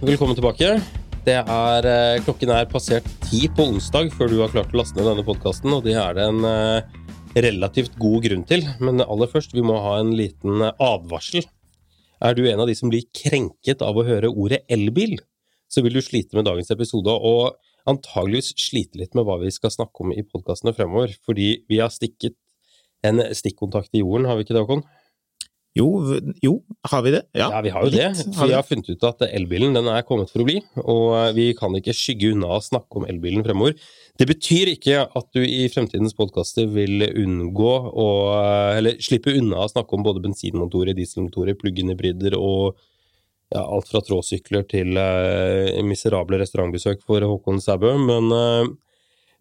[0.00, 0.80] velkommen tilbake.
[1.26, 4.96] Det er, eh, klokken er passert ti på onsdag før du har klart å laste
[4.96, 6.82] ned denne podkasten, og det er det en eh,
[7.36, 8.64] relativt god grunn til.
[8.80, 11.44] Men aller først, vi må ha en liten eh, advarsel.
[12.22, 15.18] Er du en av de som blir krenket av å høre ordet elbil,
[15.68, 19.70] så vil du slite med dagens episode, og antageligvis slite litt med hva vi skal
[19.70, 22.38] snakke om i podkastene fremover, fordi vi har stikket
[23.04, 24.84] en stikkontakt i jorden, har vi ikke det, Håkon?
[25.78, 25.86] Jo,
[26.42, 26.56] jo,
[26.90, 27.20] har vi det?
[27.38, 28.08] Ja, Ja, vi har jo det.
[28.18, 28.46] litt det.
[28.48, 31.44] vi har funnet ut at elbilen den er kommet for å bli, og eh, vi
[31.54, 33.76] kan ikke skygge unna å snakke om elbilen fremover.
[34.18, 38.08] Det betyr ikke at du i fremtidens podkaster vil unngå å
[38.76, 42.76] Eller slippe unna å snakke om både bensinmotorer, dieselmotorer, plug-in hybrider og
[43.54, 48.70] ja, alt fra tråsykler til uh, miserable restaurantbesøk for Håkon Sæbø, men eh,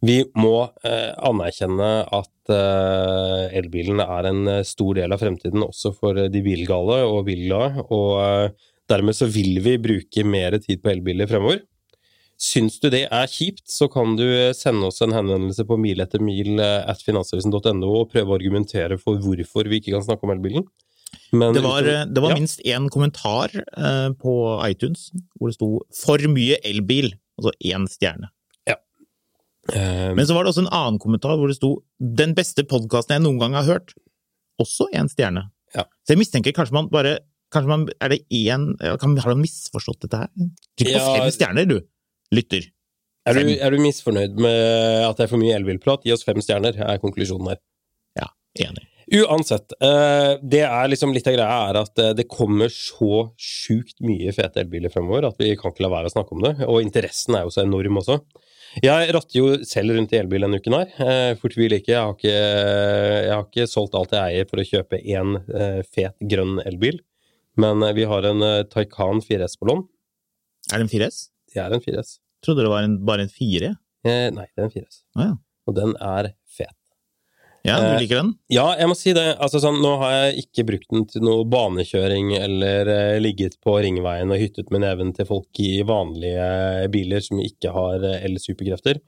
[0.05, 0.53] vi må
[0.87, 6.29] eh, anerkjenne at eh, elbilen er en eh, stor del av fremtiden også for eh,
[6.31, 11.27] de bilgale og bilglade, og eh, dermed så vil vi bruke mer tid på elbiler
[11.29, 11.65] fremover.
[12.39, 15.99] Syns du det er kjipt, så kan du eh, sende oss en henvendelse på mil
[15.99, 20.35] etter mil at finansavisen.no og prøve å argumentere for hvorfor vi ikke kan snakke om
[20.37, 20.69] elbilen.
[21.35, 22.37] Men Det var, det var Ja.
[22.39, 23.49] minst én kommentar
[24.21, 24.33] på
[24.69, 28.29] iTunes hvor det sto 'for mye elbil', altså én stjerne.
[29.75, 33.17] Eh, Men så var det også en annen kommentar hvor det sto 'den beste podkasten
[33.17, 33.93] jeg noen gang har hørt',
[34.59, 35.49] også én stjerne.
[35.75, 35.83] Ja.
[36.05, 37.19] Så jeg mistenker kanskje man bare
[37.51, 40.27] Kanskje man, er det én kan, Har man misforstått dette her?
[40.77, 41.15] Trykk på Ja.
[41.17, 41.81] fem stjerner, du,
[42.31, 42.61] lytter.
[43.25, 46.03] Er du, er du misfornøyd med at det er for mye elbilprat?
[46.05, 47.57] Gi oss fem stjerner, er konklusjonen her.
[48.15, 48.27] Ja,
[48.59, 48.85] enig.
[49.11, 53.97] Uansett, eh, det er liksom litt av greia er at eh, det kommer så sjukt
[54.05, 56.53] mye fete elbiler fremover at vi kan ikke la være å snakke om det.
[56.67, 58.19] Og interessen er jo så enorm også.
[58.83, 60.91] Jeg ratter jo selv rundt i elbil denne uken her.
[61.01, 64.67] Eh, Fortvil ikke, jeg har ikke, jeg har ikke solgt alt jeg eier for å
[64.67, 66.99] kjøpe én eh, fet grønn elbil.
[67.59, 69.83] Men eh, vi har en eh, Taycan 4S på lån.
[70.69, 71.21] Er det en 4S?
[71.49, 72.17] Det er en 4S.
[72.45, 73.73] Trodde det var en, bare en 4.
[74.05, 75.01] Eh, Nei, det er en 4S.
[75.17, 75.37] Ah, ja.
[75.69, 76.31] Og den er.
[77.67, 78.29] Ja, Eh, du liker den?
[78.55, 79.25] Ja, jeg må si det.
[79.43, 83.75] Altså, sånn, nå har jeg ikke brukt den til noe banekjøring eller eh, ligget på
[83.83, 89.01] ringveien og hyttet med neven til folk i vanlige biler som ikke har eh, el-superkrefter.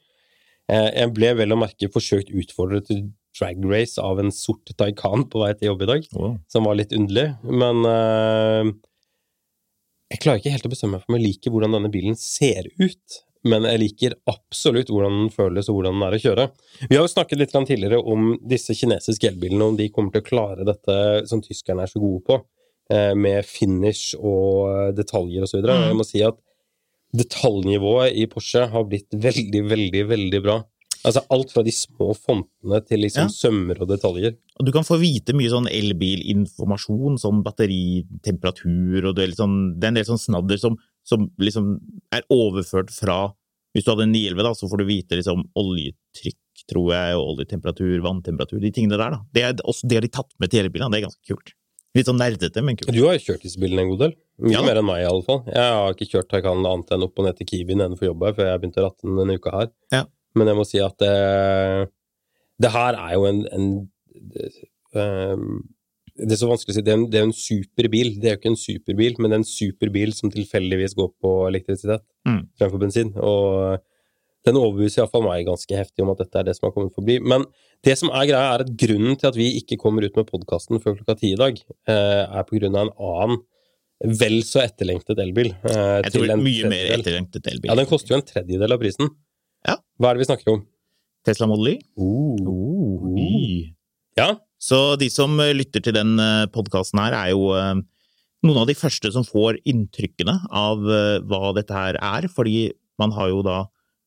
[0.71, 3.05] Eh, jeg ble vel å merke forsøkt utfordret til
[3.39, 6.33] drag race av en sort Taycan på vei til jobb i dag, Wow.
[6.51, 7.29] som var litt underlig.
[7.47, 8.71] Men eh,
[10.11, 12.67] jeg klarer ikke helt å bestemme meg for om jeg liker hvordan denne bilen ser
[12.83, 13.21] ut.
[13.43, 16.47] Men jeg liker absolutt hvordan den føles og hvordan den er å kjøre.
[16.89, 20.27] Vi har jo snakket litt tidligere om disse kinesiske elbilene, om de kommer til å
[20.29, 20.97] klare dette
[21.29, 22.37] som tyskerne er så gode på,
[22.93, 25.63] eh, med finish og eh, detaljer osv.
[25.65, 25.87] Mm.
[25.89, 26.37] Jeg må si at
[27.17, 30.61] detaljnivået i Porsche har blitt veldig, veldig, veldig bra.
[31.01, 33.33] Altså alt fra de små fontene til liksom Ja.
[33.33, 34.35] sømmer og detaljer.
[34.59, 39.87] Og du kan få vite mye sånn elbilinformasjon, som batteritemperatur, og det er, sånn, det
[39.87, 41.73] er en del sånn snadder som, som liksom
[42.13, 43.33] er overført fra
[43.73, 47.29] Hvis du hadde en 911, da, så får du vite liksom oljetrykk, tror jeg, og
[47.37, 49.19] oljetemperatur, vanntemperatur, de tingene der, da.
[49.31, 51.53] Det, er, også, det har de tatt med til elbilene, det er ganske kult.
[51.95, 52.91] Litt sånn nerdete, men kult.
[52.91, 54.13] Du har jo kjørt disse bilene en god del.
[54.43, 54.61] Mye Ja.
[54.67, 55.39] mer enn meg, i alle fall.
[55.47, 58.35] Jeg har ikke kjørt Taycan annet enn opp og ned til Kiwi nedenfor jobb her,
[58.41, 59.71] før jeg begynte å ratte den denne uka her.
[59.95, 60.03] Ja.
[60.35, 61.15] Men jeg må si at det,
[62.63, 63.67] det her er jo en, en
[64.35, 64.51] det,
[64.99, 65.61] ehm,
[66.21, 66.83] det er så vanskelig å si.
[66.85, 68.09] Det er, en, det er en superbil.
[68.21, 71.31] Det er jo ikke en superbil, men det er en superbil som tilfeldigvis går på
[71.49, 72.43] elektrisitet Mm.
[72.59, 73.07] fremfor bensin.
[73.17, 73.79] Og
[74.45, 77.01] den overbeviser iallfall meg ganske heftig om at dette er det som har kommet for
[77.01, 77.15] å bli.
[77.19, 77.45] Men
[77.85, 80.81] det som er greia, er at grunnen til at vi ikke kommer ut med podkasten
[80.81, 81.57] før klokka ti i dag,
[81.89, 83.41] eh, er på grunn av en annen
[84.17, 85.51] vel så etterlengtet elbil.
[85.65, 87.69] eh, Jeg tror en mye mer etterlengtet elbil.
[87.69, 89.09] Ja, den koster jo en tredjedel av prisen.
[89.67, 89.77] Ja.
[89.99, 90.63] Hva er det vi snakker om?
[91.25, 91.79] Tesla Model Y.
[91.97, 92.37] Uh.
[92.49, 93.17] Uh.
[93.17, 93.75] y.
[94.17, 96.15] Ja, Så de som eh, lytter til den
[96.53, 97.81] podkasten her, er jo eh,
[98.45, 102.71] noen av de første som får inntrykkene av eh, hva dette her er, fordi
[103.01, 103.59] man har jo da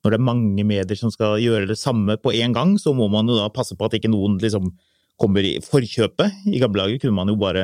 [0.04, 3.06] når det er mange medier som skal gjøre det samme på en gang, så må
[3.08, 4.68] man jo da passe på at ikke noen liksom
[5.20, 6.44] kommer i forkjøpet.
[6.50, 7.62] I gamle dager kunne man jo bare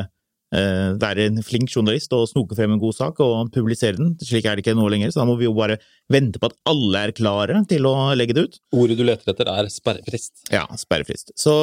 [0.56, 4.14] eh, være en flink journalist og snoke frem en god sak og publisere den.
[4.24, 5.76] Slik er det ikke nå lenger, så da må vi jo bare
[6.08, 8.58] vente på at alle er klare til å legge det ut.
[8.72, 10.46] Ordet du leter etter, er sperrefrist.
[10.54, 11.34] Ja, sperrefrist.
[11.36, 11.58] Så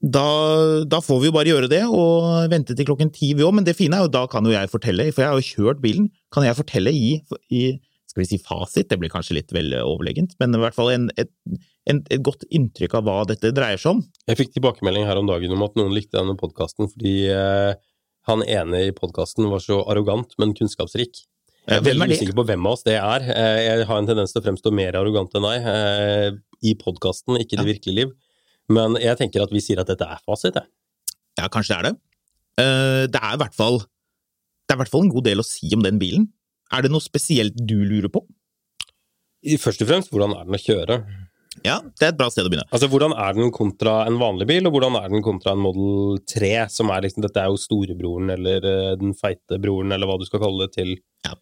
[0.00, 0.28] da,
[0.84, 3.54] da, får vi jo bare gjøre det, og vente til klokken ti, vi òg.
[3.56, 5.80] Men det fine er jo da kan jo jeg fortelle, for jeg har jo kjørt
[5.84, 7.16] bilen, kan jeg fortelle i,
[7.48, 7.62] i
[8.16, 11.10] skal vi si fasit, det blir kanskje litt vel overlegent, men i hvert fall en,
[11.20, 11.32] et,
[11.90, 14.04] en, et, godt inntrykk av hva dette dreier seg om.
[14.30, 17.72] Jeg fikk tilbakemelding her om dagen om at noen likte denne podkasten fordi eh,
[18.30, 21.24] han ene i podkasten var så arrogant, men kunnskapsrik.
[21.66, 23.26] Jeg er veldig usikker på hvem av oss det er.
[23.34, 26.28] Eh, jeg har en tendens til å fremstå mer arrogant enn deg eh,
[26.66, 28.16] i podkasten, ikke i det virkelige liv.
[28.72, 30.66] Men jeg tenker at vi sier at dette er fasit, jeg.
[31.36, 31.94] Ja, kanskje det er det.
[32.62, 33.82] Eh, det er i hvert fall
[34.66, 36.26] det er i hvert fall en god del å si om den bilen.
[36.74, 38.24] Er det noe spesielt du lurer på?
[39.62, 40.96] Først og fremst, hvordan er den å kjøre?
[41.64, 42.66] Ja, det er et bra sted å begynne.
[42.74, 46.18] Altså, Hvordan er den kontra en vanlig bil, og hvordan er den kontra en Model
[46.28, 50.18] 3, som er liksom Dette er jo storebroren eller uh, den feite broren, eller hva
[50.20, 50.92] du skal kalle det, til
[51.24, 51.32] Ja,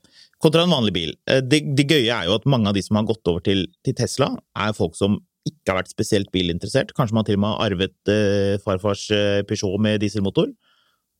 [0.44, 1.16] kontra en vanlig bil.
[1.26, 3.66] Eh, det, det, gøye er jo at mange av de som har gått over til,
[3.82, 5.18] til, Tesla, er folk som
[5.48, 6.94] ikke har vært spesielt bilinteressert.
[6.96, 10.52] Kanskje man til og med har arvet eh, farfars eh, Peugeot med dieselmotor.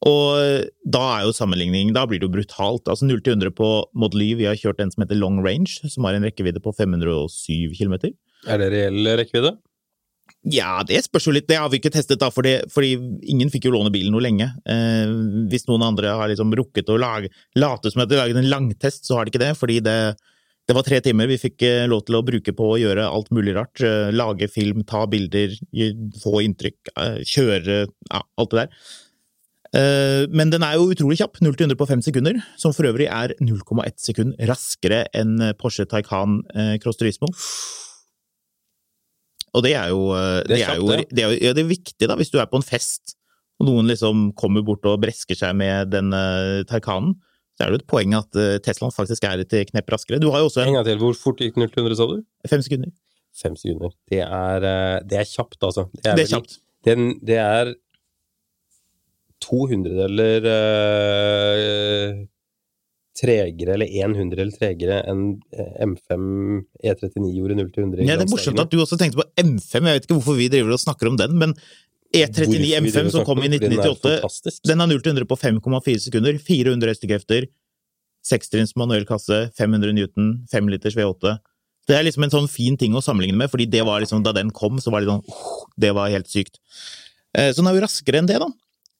[0.05, 2.91] Og da er jo sammenligning Da blir det jo brutalt.
[2.91, 5.71] Altså 0 til 100 på Model Y, vi har kjørt en som heter Long Range,
[5.89, 8.13] som har en rekkevidde på 507 km.
[8.45, 9.55] Er det reell rekkevidde?
[10.53, 11.47] Ja, det spørs jo litt.
[11.49, 12.93] Det har vi ikke testet, da, fordi, fordi
[13.33, 14.51] ingen fikk jo låne bilen noe lenge.
[14.69, 15.13] Eh,
[15.49, 19.07] hvis noen andre har liksom rukket å lage, late som at de laget en langtest,
[19.09, 19.55] så har de ikke det.
[19.57, 19.97] Fordi det,
[20.65, 23.31] det var tre timer vi fikk eh, lov til å bruke på å gjøre alt
[23.37, 23.83] mulig rart.
[23.85, 25.53] Eh, lage film, ta bilder,
[26.23, 28.87] få inntrykk, eh, kjøre ja, alt det der.
[30.31, 33.33] Men den er jo utrolig kjapp, 0 100 på 5 sekunder, som for øvrig er
[33.43, 36.37] 0,1 sekund raskere enn Porsche Taycan
[36.79, 37.27] Cross Turismo.
[39.51, 40.13] Og det er jo
[40.47, 42.69] Det er, jo, det er, jo, det er viktig, da, hvis du er på en
[42.69, 43.17] fest,
[43.59, 46.15] og noen liksom kommer bort og bresker seg med den
[46.71, 47.17] Taycanen.
[47.55, 50.19] Så er det jo et poeng at Teslaen faktisk er et knepp raskere.
[50.19, 52.17] Du har jo også en gang til, Hvor fort gikk 0 100, sa du?
[52.51, 52.91] Fem sekunder.
[53.39, 53.95] Fem sekunder.
[54.11, 54.67] Det er,
[55.07, 55.87] det er kjapt, altså.
[55.95, 56.59] Det er, det er kjapt.
[56.85, 56.97] Det,
[57.31, 57.75] det er
[59.45, 62.23] to hundredeler uh,
[63.15, 66.25] tregere, eller én hundredel tregere enn eh, M5
[66.83, 69.77] E39 gjorde 0 til 100 ja, Det er morsomt at du også tenkte på M5,
[69.77, 71.55] jeg vet ikke hvorfor vi driver og snakker om den, men
[72.15, 77.49] E39 M5 som kom i 1998, den har 0-100 på 5,4 sekunder, 400 hestekrefter,
[78.25, 81.37] sekstrinns manuell kasse, 500 Newton, 5 liters V8.
[81.89, 84.33] Det er liksom en sånn fin ting å sammenligne med, fordi det var liksom, da
[84.37, 85.25] den kom, så var det sånn
[85.81, 86.61] Det var helt sykt.
[87.37, 88.49] Eh, så den er jo raskere enn det, da.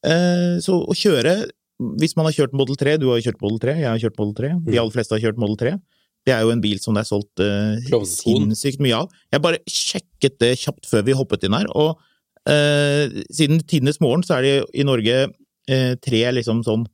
[0.05, 1.47] Eh, så å kjøre
[2.01, 4.35] Hvis man har kjørt Model 3, du har kjørt Model 3, jeg har kjørt Model
[4.39, 4.81] 3, de mm.
[4.83, 5.73] aller fleste har kjørt Model 3.
[6.25, 9.17] Det er jo en bil som det er solgt uh, sinnssykt mye av.
[9.35, 11.99] Jeg bare sjekket det kjapt før vi hoppet inn her, og
[12.45, 16.89] siden tidenes morgen så er det i Norge uh, tre liksom sånn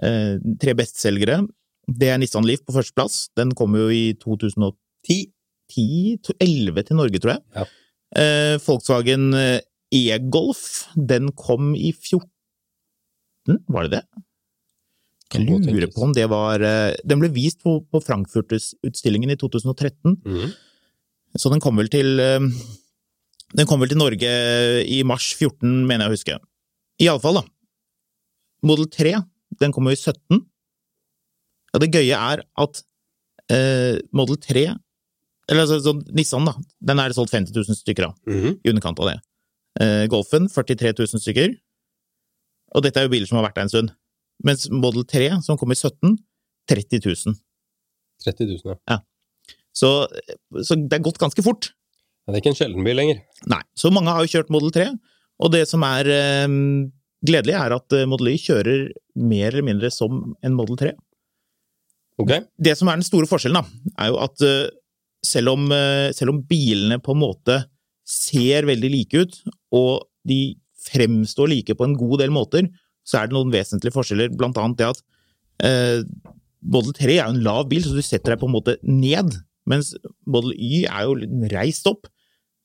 [0.00, 1.42] Tre bestselgere.
[1.84, 3.26] Det er Nissan Leaf på førsteplass.
[3.36, 5.26] Den kom jo i 2010.
[5.68, 7.42] 10, 11 til Norge, tror jeg.
[7.52, 7.66] Ja.
[8.64, 10.62] Volkswagen E-Golf,
[10.96, 12.30] den kom i 14
[13.68, 14.04] var det det?
[15.30, 20.16] Jeg lurer på om det var eh, Den ble vist på, på Frankfurters-utstillingen i 2013.
[20.26, 20.48] Mm.
[21.38, 22.40] Så den kom vel til eh,
[23.56, 24.30] Den kom vel til Norge
[24.86, 26.36] i mars 14, mener jeg å huske.
[27.02, 27.44] Iallfall, da.
[28.66, 29.16] Model 3,
[29.62, 30.44] den kom jo i 17.
[31.70, 32.82] Og det gøye er at
[33.52, 34.64] eh, Model 3
[35.50, 36.54] Eller altså så, Nissan, da.
[36.78, 38.14] Den er det solgt 50 000 stykker av.
[38.28, 38.58] Mm.
[38.62, 39.18] I underkant av det.
[39.82, 41.54] Eh, Golfen 43 000 stykker.
[42.76, 43.94] Og dette er jo biler som har vært der en stund.
[44.46, 46.14] Mens Model 3, som kom i 17,
[46.70, 47.38] 30 000.
[48.24, 48.76] 30 000, ja.
[48.92, 49.00] ja.
[49.74, 49.90] Så,
[50.62, 51.72] så, det er gått ganske fort.
[52.30, 53.20] Det er ikke en sjelden bil lenger.
[53.50, 53.60] Nei.
[53.78, 54.88] Så mange har jo kjørt Model 3,
[55.40, 56.56] og det som er eh,
[57.26, 58.84] gledelig, er at eh, Model Y kjører
[59.20, 60.94] mer eller mindre som en Model 3.
[62.20, 62.44] Okay.
[62.60, 64.66] Det som er den store forskjellen, da, er jo at uh,
[65.24, 67.56] selv, om, uh, selv om bilene på en måte
[68.04, 69.38] ser veldig like ut,
[69.72, 72.68] og de fremstår like på en god del måter,
[73.06, 75.00] så er det noen vesentlige forskjeller, blant annet det at
[75.66, 76.02] eh,
[76.60, 79.36] Model 3 er jo en lav bil, så du setter deg på en måte ned,
[79.70, 79.94] mens
[80.28, 81.16] Model Y er jo
[81.52, 82.08] reist opp.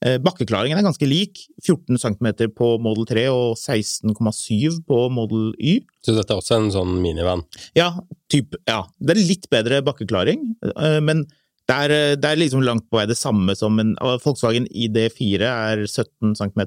[0.06, 5.80] Eh, bakkeklaringen er ganske lik, 14 cm på Model 3 og 16,7 på Model Y.
[6.06, 7.42] Så dette er også en sånn minivan?
[7.78, 7.90] Ja,
[8.32, 8.84] typ, ja.
[9.02, 10.44] Det er litt bedre bakkeklaring,
[10.76, 11.26] eh, men
[11.66, 15.82] det er, det er, liksom langt på vei det samme som en Volkswagen ID4 er
[15.88, 16.62] 17 cm.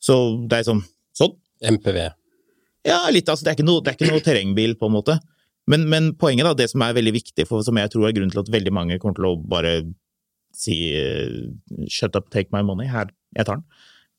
[0.00, 0.16] Så
[0.48, 0.80] det er sånn
[1.12, 1.36] sånn.
[1.60, 1.98] MPV.
[2.88, 3.28] Ja, litt.
[3.28, 5.18] Altså, det er ikke noe, er ikke noe terrengbil, på en måte.
[5.70, 8.32] Men, men, poenget, da, det som er veldig viktig, for som jeg tror er grunnen
[8.32, 9.74] til at veldig mange kommer til å bare
[10.56, 10.76] si
[11.88, 13.66] 'shut up, take my money', her, jeg tar den,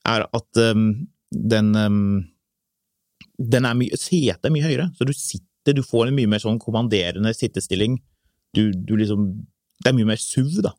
[0.05, 2.31] er at um, den um,
[3.41, 6.41] den er mye, setet er mye høyere, så du sitter, du får en mye mer
[6.43, 7.99] sånn kommanderende sittestilling.
[8.55, 9.33] Du, du liksom
[9.81, 10.75] Det er mye mer SUV, da.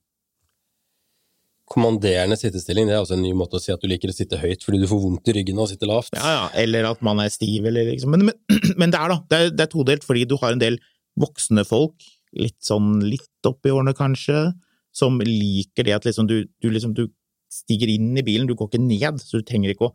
[1.73, 4.39] Kommanderende sittestilling det er også en ny måte å si at du liker å sitte
[4.39, 6.15] høyt fordi du får vondt i ryggen av å sitte lavt.
[6.15, 8.37] Ja, ja, eller at man er stiv, eller liksom Men, men,
[8.81, 10.79] men det er da, det er, det er todelt, fordi du har en del
[11.19, 12.07] voksne folk,
[12.39, 14.53] litt sånn litt opp i årene kanskje,
[14.93, 17.07] som liker det at liksom du, du liksom du
[17.53, 19.95] stiger inn i bilen, du går ikke ned, så du trenger ikke å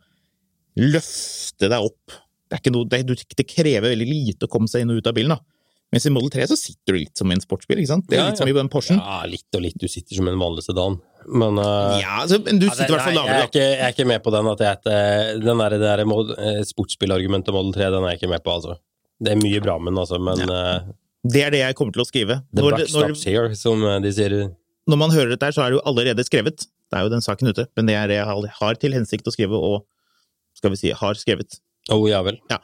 [0.78, 2.18] løfte deg opp.
[2.48, 3.04] Det, noe, det,
[3.38, 5.42] det krever veldig lite å komme seg inn og ut av bilen, da.
[5.94, 8.08] Mens i Model 3 så sitter du litt som en sportsbil, ikke sant?
[8.12, 8.98] Det er Ja, litt som i den Porschen.
[9.00, 9.78] Ja, litt og litt.
[9.80, 10.98] Du sitter som en vanlig sedan.
[11.28, 13.46] Men uh, Ja, altså, men du altså, sitter i hvert fall lavere.
[13.46, 14.50] jeg, jeg er ikke med på den.
[14.52, 18.32] At jeg, er den der, det der sportsbilargumentet eh, Model 3, den er jeg ikke
[18.36, 18.76] med på, altså.
[19.24, 20.92] Det er mye bra med den, altså, men uh,
[21.26, 22.42] Det er det jeg kommer til å skrive.
[22.52, 24.36] the Når, det- når, here, som eh, de sier.
[24.88, 26.66] Når man hører dette her, så er det jo allerede skrevet.
[26.88, 29.34] Det er jo den saken ute, men det er det jeg har til hensikt å
[29.36, 29.84] skrive, og
[30.58, 31.60] skal vi si har skrevet.
[31.92, 32.40] Å ja vel.
[32.52, 32.60] Ja.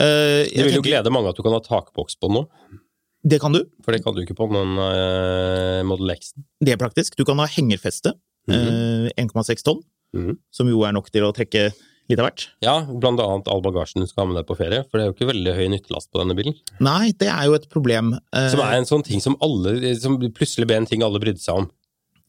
[0.00, 2.46] jeg Det vil jo glede mange at du kan ha takboks på noe.
[2.46, 2.80] nå,
[3.24, 3.64] Det kan du.
[3.84, 6.44] for det kan du ikke på den uh, Model X-en.
[6.60, 7.16] Det er praktisk.
[7.16, 8.14] Du kan ha hengerfeste.
[8.48, 9.06] Mm -hmm.
[9.06, 9.82] uh, 1,6 tonn,
[10.14, 10.38] Mhm.
[10.52, 11.72] som jo er nok til å trekke
[12.10, 12.42] litt av hvert.
[12.64, 15.08] Ja, blant annet all bagasjen du skal ha med deg på ferie, for det er
[15.10, 16.56] jo ikke veldig høy nyttelast på denne bilen.
[16.84, 18.12] Nei, det er jo et problem.
[18.34, 21.40] Eh, Som er en sånn ting som alle Som plutselig ble en ting alle brydde
[21.40, 21.70] seg om.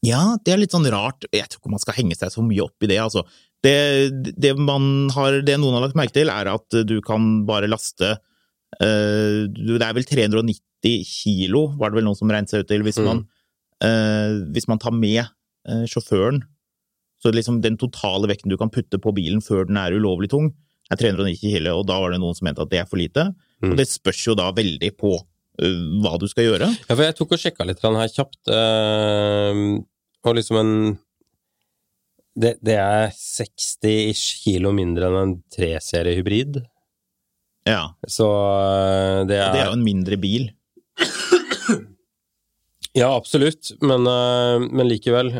[0.06, 1.24] Ja, det er litt sånn rart.
[1.32, 3.24] Jeg tror ikke man skal henge seg så mye opp i det, altså.
[3.64, 3.74] Det,
[4.36, 8.12] det, man har, det noen har lagt merke til, er at du kan bare laste
[8.80, 12.84] uh, Det er vel 390 kilo, var det vel noen som regnet seg ut til,
[12.86, 13.06] hvis Mm.
[13.08, 13.22] man,
[13.82, 15.24] eh, hvis man tar med
[15.68, 16.42] uh, sjåføren.
[17.26, 20.52] Så liksom den totale vekten du kan putte på bilen før den er ulovlig tung,
[20.94, 23.24] er 390 kg, og da var det noen som mente at det er for lite.
[23.64, 23.72] Mm.
[23.72, 26.70] Og det spørs jo da veldig på uh, hva du skal gjøre.
[26.70, 29.58] Ja, for jeg tok og sjekka litt her kjapt, uh,
[30.22, 30.72] og liksom en
[32.38, 36.62] det, det er 60 ish kilo mindre enn en 3-serie hybrid.
[37.66, 38.30] Ja, Så
[39.26, 40.52] det er det er jo en mindre bil.
[42.96, 44.06] Ja, absolutt, men,
[44.70, 45.34] men likevel.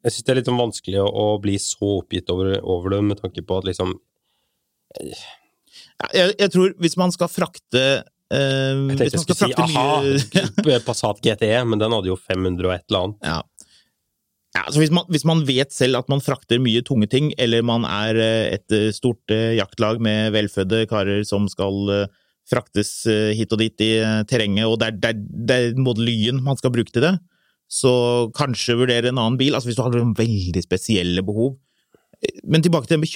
[0.00, 2.96] Eh, jeg syns det er litt sånn vanskelig å, å bli så oppgitt over, over
[2.96, 3.94] det, med tanke på at liksom
[5.00, 10.82] Jeg, jeg tror hvis man skal frakte eh, Jeg tenkte jeg skulle si mye aha,
[10.86, 13.32] Passat GTE, men den hadde jo 500 og et eller annet.
[13.34, 13.40] ja.
[14.50, 17.62] Ja, altså hvis, man, hvis man vet selv at man frakter mye tunge ting, eller
[17.62, 22.08] man er eh, et eh, stort eh, jaktlag med velfødde karer som skal eh,
[22.50, 25.78] fraktes eh, hit og dit i eh, terrenget, og det er, det er, det er
[25.78, 27.12] Model man skal bruke til det,
[27.70, 27.90] så
[28.34, 29.54] kanskje vurdere en annen bil.
[29.54, 31.52] Altså hvis du har veldig spesielle behov.
[32.20, 33.12] Eh, Men tilbake til det med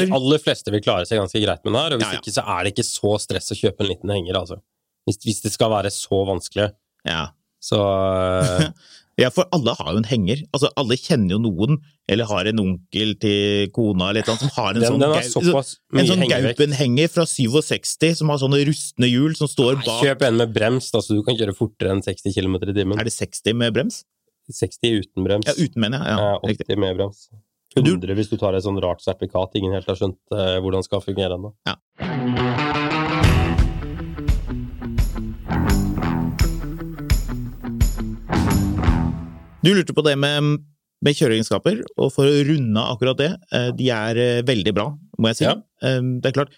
[0.00, 2.22] De aller fleste vil klare seg ganske greit med den her, og hvis Ja, ja.
[2.24, 4.60] ikke så er det ikke så stress å kjøpe en liten henger, altså.
[5.06, 6.70] Hvis, hvis det skal være så vanskelig,
[7.08, 7.28] Ja.
[7.60, 7.78] så
[9.20, 10.40] Ja, for alle har jo en henger.
[10.56, 11.76] Altså, alle kjenner jo noen,
[12.08, 15.00] eller har en onkel til kona eller et eller annet som har en den, sånn,
[15.02, 16.24] den har en sånn.
[16.30, 20.00] Gaupen-henger fra 67 som har sånne rustne hjul som står bak.
[20.06, 22.98] Kjøp en med brems, da, så du kan kjøre fortere enn 60 km i timen.
[22.98, 24.02] Er det 60 med brems?
[24.50, 25.46] 60 uten brems.
[25.46, 26.16] Ja, uten, mener jeg.
[26.16, 27.28] Ja, Ja, 80 med brems.
[27.76, 30.82] Du- 100 hvis du tar et sånn rart sertifikat ingen helt har skjønt eh, hvordan
[30.82, 31.54] skal fungere ennå.
[39.60, 40.62] Du lurte på det med,
[41.04, 44.86] med kjøreegenskaper, og for å runde akkurat det, eh, de er eh, veldig bra,
[45.20, 45.46] må jeg si.
[45.48, 45.58] Ja.
[45.84, 46.54] Eh, Det er klart,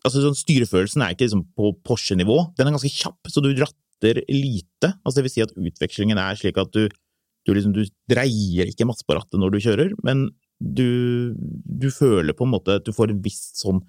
[0.00, 4.22] altså sånn styrefølelsen er ikke liksom på Porsche-nivå, den er ganske kjapp, så du ratter
[4.32, 4.94] lite.
[5.04, 8.88] Altså det vil si at utvekslingen er slik at du, du, liksom, du dreier ikke
[8.88, 10.30] masse på rattet når du kjører, men
[10.60, 13.84] du, du føler på en måte at du får en viss sånn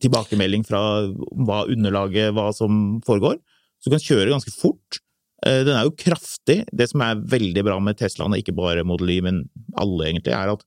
[0.00, 3.36] tilbakemelding fra hva underlaget, hva som foregår.
[3.80, 5.00] Så du kan kjøre ganske fort.
[5.46, 6.64] Eh, Den er jo kraftig.
[6.72, 9.44] Det som er veldig bra med Teslaen, ikke bare Model Y, men
[9.78, 10.64] alle egentlig, er at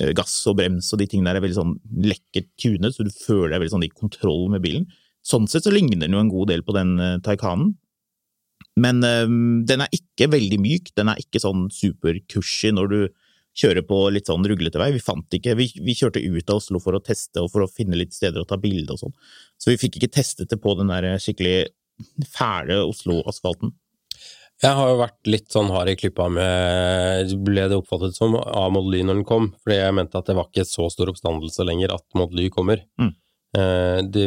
[0.00, 1.76] eh, gass og brems og de tingene der er veldig sånn
[2.06, 4.88] lekkert tunet, så du føler deg veldig sånn i kontroll med bilen.
[5.26, 7.74] Sånn sett så ligner den jo en god del på den eh, Taycanen.
[8.78, 13.00] Men øhm, den er ikke veldig myk, den er ikke sånn super-cushy når du
[13.58, 14.92] kjører på litt sånn ruglete vei.
[14.94, 17.70] Vi fant ikke, vi, vi kjørte ut av Oslo for å teste og for å
[17.70, 19.16] finne litt steder å ta bilde og sånn,
[19.58, 21.72] så vi fikk ikke testet det på den der skikkelig
[22.30, 23.74] fæle Oslo-asfalten.
[24.58, 28.72] Jeg har jo vært litt sånn hard i klippa med Ble det oppfattet som av
[28.74, 31.66] Model Y når den kom, fordi jeg mente at det var ikke så stor oppstandelse
[31.68, 32.82] lenger at Model Y kommer.
[32.98, 33.12] Mm.
[33.58, 34.24] Eh, det,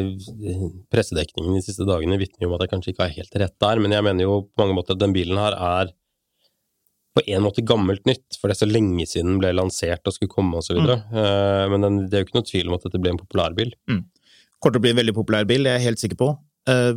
[0.93, 3.81] pressedekningen de siste dagene vitner jo om at jeg kanskje ikke har helt rett der,
[3.83, 5.91] men jeg mener jo på mange måter at den bilen her er
[7.11, 10.15] på en måte gammelt nytt, for det er så lenge siden den ble lansert og
[10.15, 10.77] skulle komme osv.
[10.79, 11.01] videre.
[11.11, 13.73] Eh, men den, det er jo ikke noe tvil om at dette ble en populærbil.
[14.61, 16.29] Kommer til å bli en veldig populær bil, det er jeg helt sikker på.
[16.71, 16.93] Eh,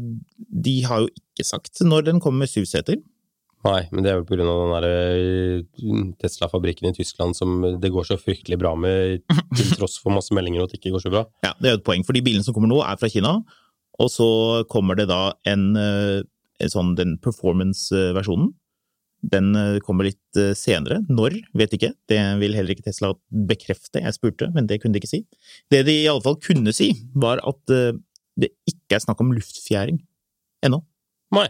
[0.68, 3.02] De har jo ikke sagt når den kommer med syvseter.
[3.64, 4.44] Nei, men det er vel pga.
[4.44, 9.22] den der eh, Tesla-fabrikken i Tyskland som det går så fryktelig bra med,
[9.56, 11.24] til tross for masse meldinger om at det ikke går så bra.
[11.46, 13.38] Ja, det er jo et poeng, for de bilene som kommer nå er fra Kina,
[14.02, 14.28] og så
[14.68, 16.20] kommer det da en, eh,
[16.60, 18.52] en sånn den performance-versjonen.
[19.32, 21.00] Den eh, kommer litt eh, senere.
[21.08, 21.92] Når, vet ikke.
[22.10, 23.14] Det vil heller ikke Tesla
[23.48, 24.02] bekrefte.
[24.02, 25.22] Jeg spurte, men det kunne de ikke si.
[25.72, 27.94] Det de i alle fall kunne si, var at eh,
[28.40, 30.02] det ikke er snakk om luftfjæring
[30.66, 30.82] ennå.
[31.34, 31.48] Nei.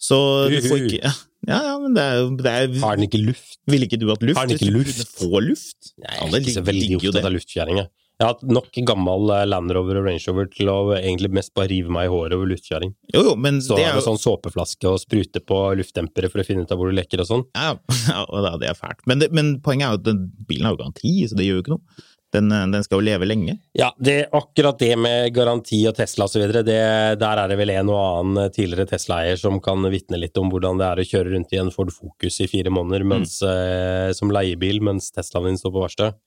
[0.00, 0.16] Så
[0.52, 1.12] du får ikke
[1.46, 3.60] Ja, ja, men det er jo det er, Har den ikke luft?
[3.70, 4.38] Ville ikke du hatt luft?
[4.38, 4.96] Har den ikke hvis du luft?
[4.96, 5.92] kunne få luft?
[6.02, 7.80] Nei, jeg er ikke så veldig opptatt av luftfjæring.
[7.84, 7.92] jeg.
[8.16, 11.68] Har hatt nok gammel eh, Land Rover og Range Rover til å egentlig mest bare
[11.68, 12.94] rive meg i håret over luftfjæring.
[13.12, 16.46] Jo, jo, men så det er jo sånn såpeflaske og sprute på luftdempere for å
[16.48, 17.44] finne ut av hvor du lekker og sånn.
[17.52, 17.74] Ja,
[18.08, 19.04] ja, det er fælt.
[19.06, 21.60] Men, det, men poenget er jo at den, bilen har jo garanti, så det gjør
[21.60, 22.06] jo ikke noe.
[22.34, 23.54] Den, eh, den skal jo leve lenge.
[23.78, 28.00] Ja, det, akkurat det med garanti og Tesla videre, der er det vel en og
[28.00, 31.60] annen tidligere Tesla-eier som kan vitne litt om hvordan det er å kjøre rundt i
[31.62, 35.84] en Ford Focus i fire måneder mens, eh, som leiebil mens Teslaen din står på
[35.86, 36.18] verksted.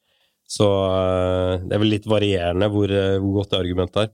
[0.50, 4.10] Så eh, det er vel litt varierende hvor, eh, hvor godt det argumentet er.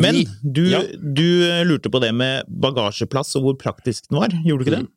[0.00, 0.80] Men Vi- du, ja.
[0.96, 1.26] du
[1.68, 4.84] lurte på det med bagasjeplass og hvor praktisk den var, gjorde du ikke det?
[4.88, 4.92] Mm.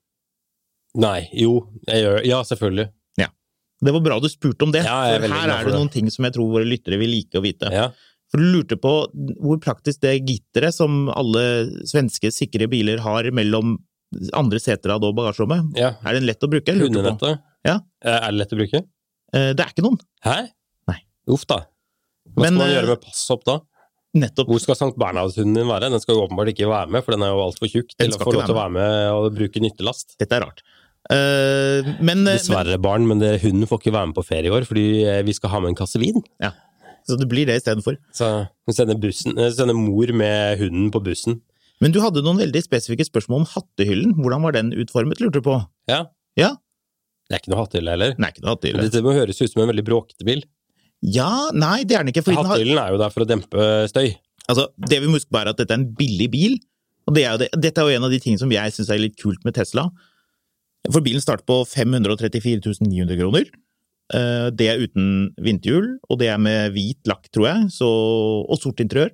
[1.03, 1.57] Nei, jo,
[1.89, 2.87] jeg gjør Ja, selvfølgelig.
[3.83, 5.75] Det var bra du spurte om det, Ja, for her er det det.
[5.75, 7.71] noen ting som jeg tror våre lyttere vil like å vite.
[7.73, 7.89] Ja.
[8.31, 8.93] For du lurte på
[9.43, 11.43] hvor praktisk det gitteret som alle
[11.85, 13.77] svenske sikre biler har mellom
[14.33, 15.75] andre seter av bagasjerommet.
[15.77, 15.93] ja.
[16.05, 16.71] Er den lett å bruke?
[16.73, 17.41] Hundenettet?
[17.65, 17.79] Ja.
[18.03, 18.83] Eh, Er det lett å bruke?
[19.33, 19.99] Eh, Det er ikke noen.
[20.23, 20.49] Hæ?
[20.87, 20.99] Nei.
[21.27, 21.65] Uff da.
[22.35, 23.59] Hva Men, skal man eh, gjøre med passopp da?
[24.15, 24.47] Nettopp.
[24.47, 25.89] Hvor skal Sankt Bernhardshunden din være?
[25.91, 28.19] Den skal jo åpenbart ikke være med, for den er jo altfor tjukk til å
[28.21, 30.15] få lov til å være med og bruke nyttelast.
[30.17, 30.61] Dette er rart.
[31.13, 34.53] Eh, men, men Dessverre, barn, men det, hunden får ikke være med på ferie i
[34.53, 36.23] år, fordi eh, vi skal ha med en kasse vin.
[36.41, 36.53] Ja.
[37.05, 37.99] Så det blir det istedenfor.
[38.17, 41.39] Så hun sender, bussen, eh, sender mor med hunden på bussen.
[41.83, 44.15] Men du hadde noen veldig spesifikke spørsmål om hattehyllen.
[44.17, 45.59] Hvordan var den utformet, lurte du på?
[45.91, 46.05] Ja.
[46.39, 46.55] Ja.
[47.27, 48.13] Det er ikke noe hattehylle heller.
[48.21, 48.85] Nei, ikke noe hattehylle.
[48.87, 50.45] Dette må høres ut som en veldig bråkete bil.
[51.05, 52.23] Ja, nei, det er den ikke.
[52.31, 54.15] Har, Hattehyllen er jo der for å dempe støy.
[54.47, 56.57] altså, det vi må huske på er at dette er en billig bil.
[57.05, 58.89] Og det er jo det, dette er jo en av de tingene som jeg syns
[58.93, 59.89] er litt kult med Tesla.
[60.91, 63.45] For bilen starter på 534 900 kroner.
[64.13, 67.87] Eh, Det er uten vinterhjul, og det er med hvit lakk, tror jeg, så,
[68.49, 69.09] og sort interiør.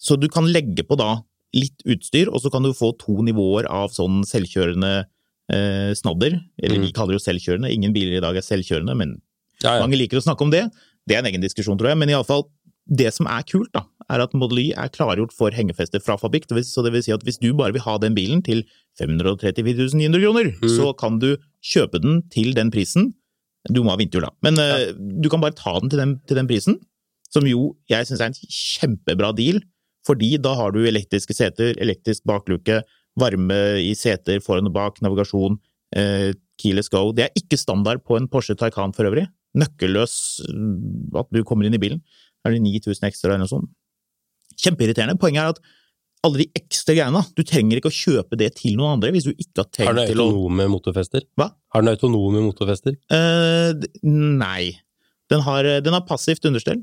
[0.00, 1.22] Så du kan legge på da
[1.54, 5.06] litt utstyr, og så kan du få to nivåer av sånn selvkjørende
[5.50, 6.34] eh, snadder.
[6.62, 6.92] Eller vi Mm.
[6.92, 7.70] kaller det jo selvkjørende.
[7.72, 9.22] Ingen biler i dag er selvkjørende, men
[9.62, 9.80] Ja, ja.
[9.86, 10.70] mange liker å snakke om det.
[11.08, 11.96] Det er en egen diskusjon, tror jeg.
[11.98, 12.44] Men iallfall,
[12.86, 16.44] det som er kult, da, er at Model Y er klargjort for hengefeste fra fabrikk.
[16.48, 18.62] Så det vil si at hvis du bare vil ha den bilen til
[18.98, 20.68] 534 900 kroner, Mm.
[20.76, 23.12] så kan du kjøpe den til den prisen.
[23.70, 24.30] Du må ha vinterhjul, da.
[24.42, 26.78] Men eh, du kan bare ta den til den, til den prisen,
[27.30, 29.60] som jo jeg syns er en kjempebra deal.
[30.06, 32.82] Fordi da har du elektriske seter, elektrisk bakluke,
[33.18, 35.58] varme i seter foran og bak, navigasjon,
[35.94, 37.12] eh, keyless go.
[37.12, 39.26] Det er ikke standard på en Porsche Taycan for øvrig.
[39.58, 40.14] Nøkkelløs,
[40.48, 42.00] mm, at du kommer inn i bilen.
[42.46, 43.68] Er det 9000 ekstra eller noe sånt?
[44.58, 45.18] Kjempeirriterende.
[45.20, 45.60] Poenget er at
[46.26, 49.32] alle de ekstra greiene, du trenger ikke å kjøpe det til noen andre hvis du
[49.34, 51.26] ikke har Har tenkt den til å autonome motorfester?
[51.38, 51.50] Hva?
[51.74, 52.96] Har den autonome motorfester?
[53.12, 54.72] Uh, nei.
[55.30, 56.80] Den har, den har passivt understell,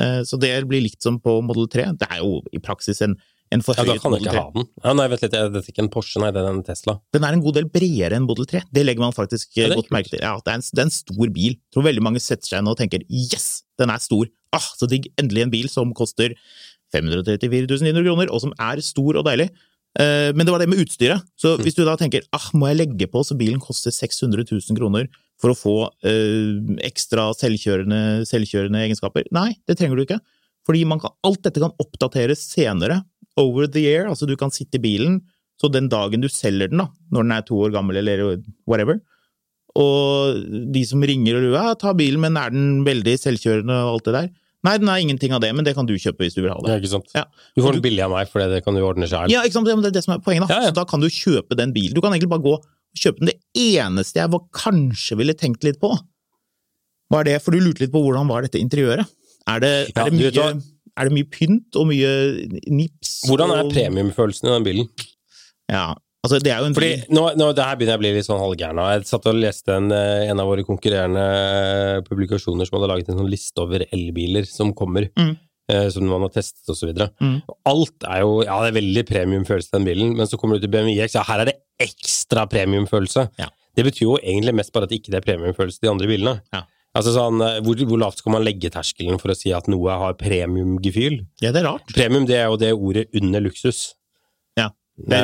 [0.00, 1.88] uh, så det blir likt som på Model 3.
[2.02, 3.16] Det er jo i praksis en,
[3.54, 4.42] en Ja, da kan jeg ikke 3.
[4.42, 4.68] ha den.
[4.82, 6.98] Ja, nei, vent litt, dette er ikke en Porsche, nei, det er en Tesla.
[7.16, 8.66] Den er en god del bredere enn Model 3.
[8.74, 10.20] Det legger man faktisk Ja, godt merke til.
[10.20, 11.54] Ja, det, er en, det er en stor bil.
[11.54, 14.28] Jeg tror veldig mange setter seg inn og tenker yes, den er stor.
[14.56, 15.08] Ah, så digg.
[15.20, 16.34] Endelig en bil som koster
[16.94, 19.50] 534 900 kroner, og som er stor og deilig.
[19.98, 21.24] Eh, Men det var det med utstyret.
[21.40, 24.78] Så hvis du da tenker ah, må jeg legge på så bilen koster 600 000
[24.78, 25.08] kroner
[25.40, 29.26] for å få eh, ekstra selvkjørende, selvkjørende egenskaper?
[29.32, 30.20] Nei, det trenger du ikke.
[30.66, 33.02] Fordi man kan, alt dette kan oppdateres senere.
[33.36, 35.20] Over the air, altså du kan sitte i bilen,
[35.60, 38.22] så den dagen du selger den, da, når den er to år gammel eller
[38.68, 38.96] whatever,
[39.76, 40.40] og
[40.72, 44.08] de som ringer og lurer, ja, ta bilen, men er den veldig selvkjørende og alt
[44.08, 44.30] det der?
[44.66, 46.58] Nei, den er ingenting av det, men det kan du kjøpe hvis du vil ha
[46.64, 46.72] det.
[46.74, 47.12] Ja, ikke sant?
[47.14, 47.22] Ja.
[47.54, 49.30] Du får den billig av meg, for det kan du ordne sjøl.
[49.30, 49.68] Ja, ikke sant?
[49.70, 50.62] Det er det som er poenget, da.
[50.66, 50.72] Ja.
[50.74, 51.94] Da kan du kjøpe den bilen.
[51.94, 52.64] Du kan egentlig bare gå og
[52.98, 53.30] kjøpe den.
[53.30, 53.38] Det
[53.78, 55.92] eneste jeg var, kanskje ville tenkt litt på,
[57.14, 59.06] var det, for du lurte litt på hvordan var dette interiøret.
[59.46, 60.46] Er det, er det, mye,
[60.98, 62.10] er det mye pynt og mye
[62.66, 63.20] nips?
[63.30, 64.88] Hvordan er og- premiumfølelsen i den bilen?
[65.70, 65.84] Ja,
[66.26, 68.28] altså det er jo en Fordi nå, nå, det her begynner jeg å bli litt
[68.28, 68.92] sånn halvgæren av.
[68.96, 71.24] Jeg satt og leste en, eh, en av våre konkurrerende
[72.08, 75.08] publikasjoner som hadde laget en sånn liste over elbiler som kommer.
[75.16, 75.34] Mm.
[75.72, 77.10] eh, Som man har testet videre.
[77.20, 77.40] Mm.
[77.66, 80.66] Alt er jo Ja, det er veldig premiumfølelse i den bilen, men så kommer du
[80.66, 83.30] til BMW X, ja, her er det ekstra premiumfølelse.
[83.38, 83.50] Ja.
[83.76, 86.40] Det betyr jo egentlig mest bare at det ikke er premiumfølelse i de andre bilene.
[86.54, 86.62] Ja.
[86.96, 89.98] Altså sånn, eh, hvor, hvor lavt skal man legge terskelen for å si at noe
[90.00, 91.20] har premiumgefühl?
[91.42, 91.92] Ja, det er rart.
[91.92, 93.95] Premium det er jo det ordet under luksus.
[94.96, 95.18] Det.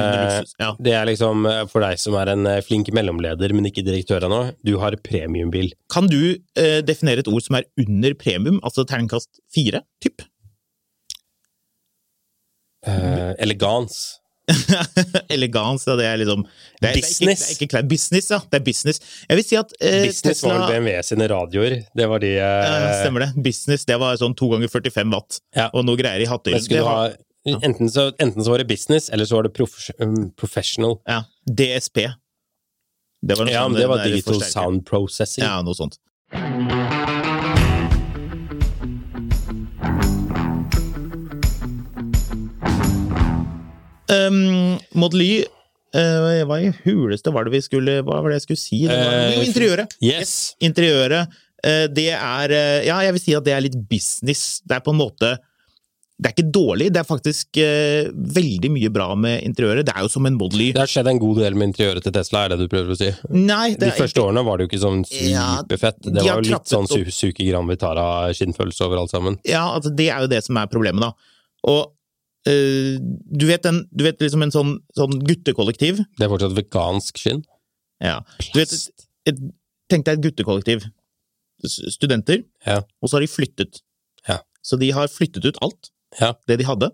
[0.60, 0.74] Ja.
[0.76, 4.26] Det er liksom eh, for deg som er en eh, flink mellomleder, men ikke direktør
[4.28, 4.40] ennå.
[4.66, 5.70] Du har premiumbil.
[5.92, 10.26] Kan du eh, definere et ord som er under premium, altså terningkast fire, typ?
[12.86, 14.18] Eh, elegans.
[15.30, 16.40] Elegans, ja, det er liksom
[16.82, 17.44] det er, Business.
[17.46, 17.88] Det er ikke, det er ikke.
[17.92, 18.38] Business, ja.
[18.50, 18.98] Det er business.
[19.28, 21.76] Jeg vil si at eh, Business Tesla var vel BMW sine radioer.
[21.96, 23.30] Det var de eh, Stemmer det.
[23.46, 25.68] Business, det var sånn to ganger 45 watt, Ja.
[25.70, 27.14] og noe greier i hattehyllen.
[27.44, 30.98] Enten så, enten så var det business, eller så var det prof um, professional.
[31.06, 31.24] Ja.
[31.46, 31.98] DSP.
[33.22, 34.52] Det var, Ja, sånn, det var digital forsterker.
[34.52, 35.44] sound processing.
[35.44, 35.98] Ja, noe sånt.
[44.12, 45.36] Um, Model Y
[45.96, 48.80] eh, Hva i huleste var det vi skulle Hva var det jeg skulle si?
[48.90, 49.96] Det var, Eh, jo, interiøret!
[50.04, 50.34] Yes.
[50.62, 54.56] Interiøret, Uh, det er uh, Ja, jeg vil si at det er litt business.
[54.66, 55.28] Det er på en måte
[56.22, 59.86] Det er ikke dårlig, det er faktisk eh, veldig mye bra med interiøret.
[59.88, 60.66] Det er jo som en Model Y.
[60.76, 62.98] Det har skjedd en god del med interiøret til Tesla, er det du prøver å
[63.00, 63.08] si?
[63.34, 65.98] Nei, det De første årene var det jo ikke sånn superfett.
[66.04, 66.92] de Det var jo litt sånn opp.
[66.94, 69.38] su Suki Gran Vitara-skinnfølelse over alt sammen.
[69.48, 71.40] Ja, altså det er jo det som er problemet, da.
[71.72, 76.04] Og eh, du vet, en, du vet liksom en sånn, sånn guttekollektiv?
[76.20, 77.42] Det er fortsatt vegansk skinn.
[78.02, 78.20] Ja.
[78.52, 79.40] Du vet, et, et,
[79.90, 80.86] tenk deg et guttekollektiv.
[81.66, 82.44] Studenter.
[82.66, 82.84] Ja.
[83.02, 83.82] Og så har de flyttet.
[84.30, 84.38] Ja.
[84.62, 86.34] Så de har flyttet ut alt Ja.
[86.46, 86.90] det de hadde.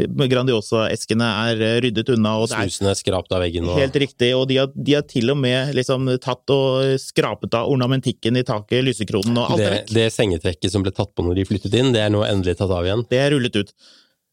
[0.00, 2.56] Grandiosa-eskene er eh, ryddet unna, og det
[2.88, 5.74] er skrapt av veggen og Helt riktig, og de har, de har til og med
[5.76, 9.92] liksom tatt og skrapet av ornamentikken i taket, lysekronen og alt det, vekk.
[9.98, 12.72] det sengetrekket som ble tatt på når de flyttet inn, det er nå endelig tatt
[12.72, 13.04] av igjen.
[13.10, 13.74] Det er rullet ut.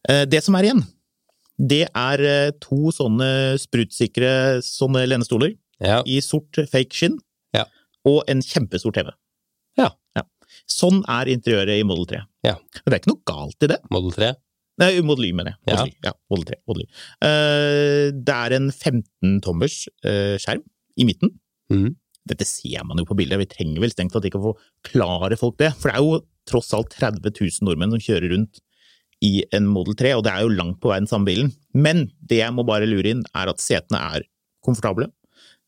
[0.08, 0.84] Eh, Det som er igjen,
[1.58, 6.02] det er eh, to sånne sprutsikre sånne lenestoler Ja.
[6.06, 7.18] i sort fake skinn,
[7.54, 7.64] Ja.
[8.06, 9.10] og en kjempestor TV.
[10.68, 10.74] Ja.
[10.78, 12.20] Sånn er interiøret i Model 3.
[12.46, 12.54] Ja.
[12.60, 13.78] Men det er ikke noe galt i det.
[13.94, 14.28] Model 3.
[14.78, 15.58] Nei, Model Y, mener jeg.
[15.66, 15.78] Ja.
[15.78, 15.96] Model Y.
[16.06, 16.58] Ja, Model 3.
[16.70, 16.88] Model Y.
[17.24, 20.62] Uh, det er en 15-tommers uh, skjerm
[20.98, 21.32] i midten.
[21.72, 21.88] Mm.
[22.28, 25.56] Dette ser man jo på bildet, vi trenger vel strengt tatt ikke å forklare folk
[25.62, 25.72] det.
[25.80, 28.60] For det er jo tross alt 30 000 nordmenn som kjører rundt
[29.24, 31.50] i en Model 3, og det er jo langt på vei den samme bilen.
[31.74, 34.28] Men det jeg må bare lure inn, er at setene er
[34.64, 35.08] komfortable.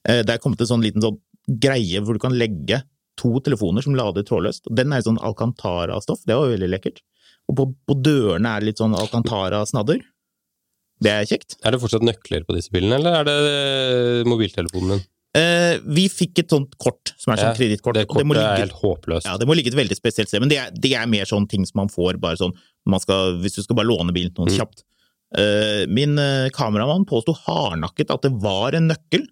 [0.06, 1.18] Eh, Det er kommet en sånn liten sånn
[1.50, 2.82] greie hvor du kan legge
[3.20, 4.70] to telefoner som lader trådløst.
[4.80, 7.02] Den er sånn Alcantara-stoff, det var veldig lekkert.
[7.50, 10.00] Og på, på dørene er det litt sånn Alcantara-snadder.
[11.00, 11.56] Det er kjekt.
[11.64, 15.06] Er det fortsatt nøkler på disse bilene, eller er det eh, mobiltelefonen din?
[15.38, 17.96] Eh, vi fikk et sånt kort, som er sånn Ja, kredittkort.
[17.96, 19.28] Det kortet det ligge, er helt håpløst.
[19.30, 21.46] Ja, det må ligge et veldig spesielt sted, men det er, det er mer sånn
[21.48, 22.52] ting som man får bare sånn
[22.90, 24.58] man skal, hvis du skal bare låne bilen til noen Mm.
[24.58, 24.84] kjapt.
[25.38, 29.28] Eh, min eh, kameramann påsto hardnakket at det var en nøkkel,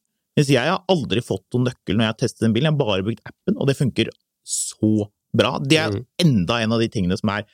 [0.47, 3.03] jeg har aldri fått noen nøkkel når jeg har testet en bil, jeg har bare
[3.03, 4.11] brukt appen, og det funker
[4.47, 5.59] så bra.
[5.59, 6.05] Det er Mm.
[6.25, 7.45] enda en av de tingene som er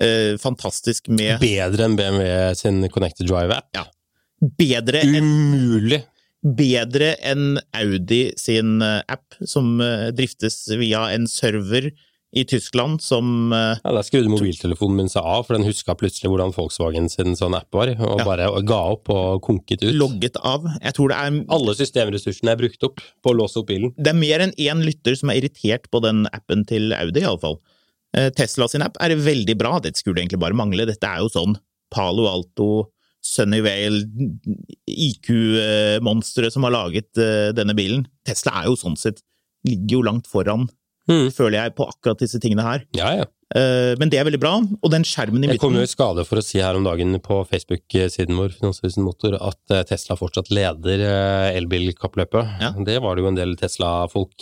[0.00, 3.70] eh, fantastisk med Bedre enn BMW sin Connected Drive-app.
[4.58, 6.02] Bedre enn Umulig!
[6.44, 11.90] bedre enn Audi sin eh, app, som eh, driftes via en server
[12.34, 16.30] i Tyskland som eh, Ja, Der skrudde mobiltelefonen min seg av, for den huska plutselig
[16.32, 18.24] hvordan Volkswagen sin sånn app var, og Ja.
[18.26, 19.94] bare ga opp og konket ut.
[19.94, 20.64] logget av.
[20.82, 23.94] Jeg tror det er, Alle systemressursene er brukt opp på å låse opp bilen.
[23.96, 27.58] det er mer enn én lytter som er irritert på den appen til Audi, iallfall.
[28.36, 30.86] Tesla sin app er veldig bra, det skulle egentlig bare mangle.
[30.86, 31.56] Dette er jo sånn
[31.90, 32.90] Palo Alto,
[33.24, 34.04] Sunnyvale,
[34.86, 38.06] IQ-monstre som har laget eh, denne bilen.
[38.26, 39.22] Tesla er jo sånn sett
[39.66, 40.66] ligger jo langt foran,
[41.10, 41.28] Mm.
[41.36, 42.84] føler jeg, på akkurat disse tingene her.
[42.96, 43.30] Ja, ja.
[43.54, 44.54] Eh, Men det er veldig bra.
[44.58, 47.14] Og den skjermen i Jeg kom jo i skade for å si her om dagen
[47.22, 48.56] på Facebook-siden vår
[49.04, 52.56] Motor, at eh, Tesla fortsatt leder eh, elbilkappløpet.
[52.62, 52.72] Ja.
[52.86, 54.34] Det var det jo en del Tesla-folk,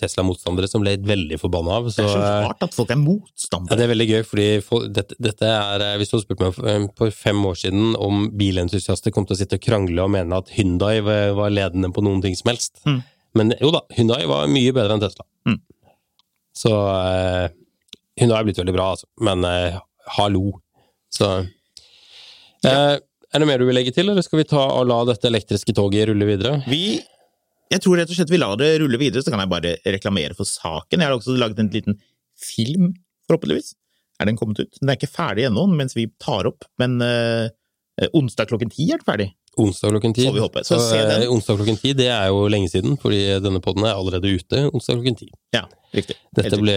[0.00, 1.88] Tesla-motstandere, som ble veldig forbanna av.
[1.88, 3.78] Det er så rart at folk er ja, motstandere.
[3.78, 7.14] det er veldig gøy, fordi for, dette, dette er Hvis du hadde spurt meg for,
[7.14, 10.98] fem år siden om bilentusiaster kom til å sitte og krangle og mene at Hyundai
[11.06, 12.82] var, var ledende på noen ting som helst.
[12.84, 13.00] Mm.
[13.38, 15.24] Men jo da, Hyundai var mye bedre enn Tesla.
[15.48, 15.60] Mm.
[16.56, 17.50] Så eh,
[18.20, 19.08] hun har blitt veldig bra, altså.
[19.24, 19.78] Men eh,
[20.16, 20.58] hallo.
[21.14, 21.30] Så
[22.66, 25.30] eh, Er det mer du vil legge til, eller skal vi ta og la dette
[25.30, 26.60] elektriske toget rulle videre?
[26.70, 27.00] Vi
[27.70, 30.34] Jeg tror rett og slett vi lar det rulle videre, så kan jeg bare reklamere
[30.38, 30.98] for saken.
[30.98, 32.00] Jeg har også laget en liten
[32.40, 32.94] film,
[33.28, 33.74] forhåpentligvis.
[34.20, 34.74] Er den kommet ut?
[34.80, 37.48] Den er ikke ferdig ennå mens vi tar opp, men eh,
[38.16, 39.28] onsdag klokken ti er den ferdig.
[39.60, 40.26] Onsdag klokken ti.
[40.26, 44.66] Eh, onsdag klokken ti, det er jo lenge siden, fordi denne podden er allerede ute
[44.70, 45.30] onsdag klokken ti.
[45.56, 45.64] Ja,
[45.96, 46.16] riktig.
[46.36, 46.76] Dette ble,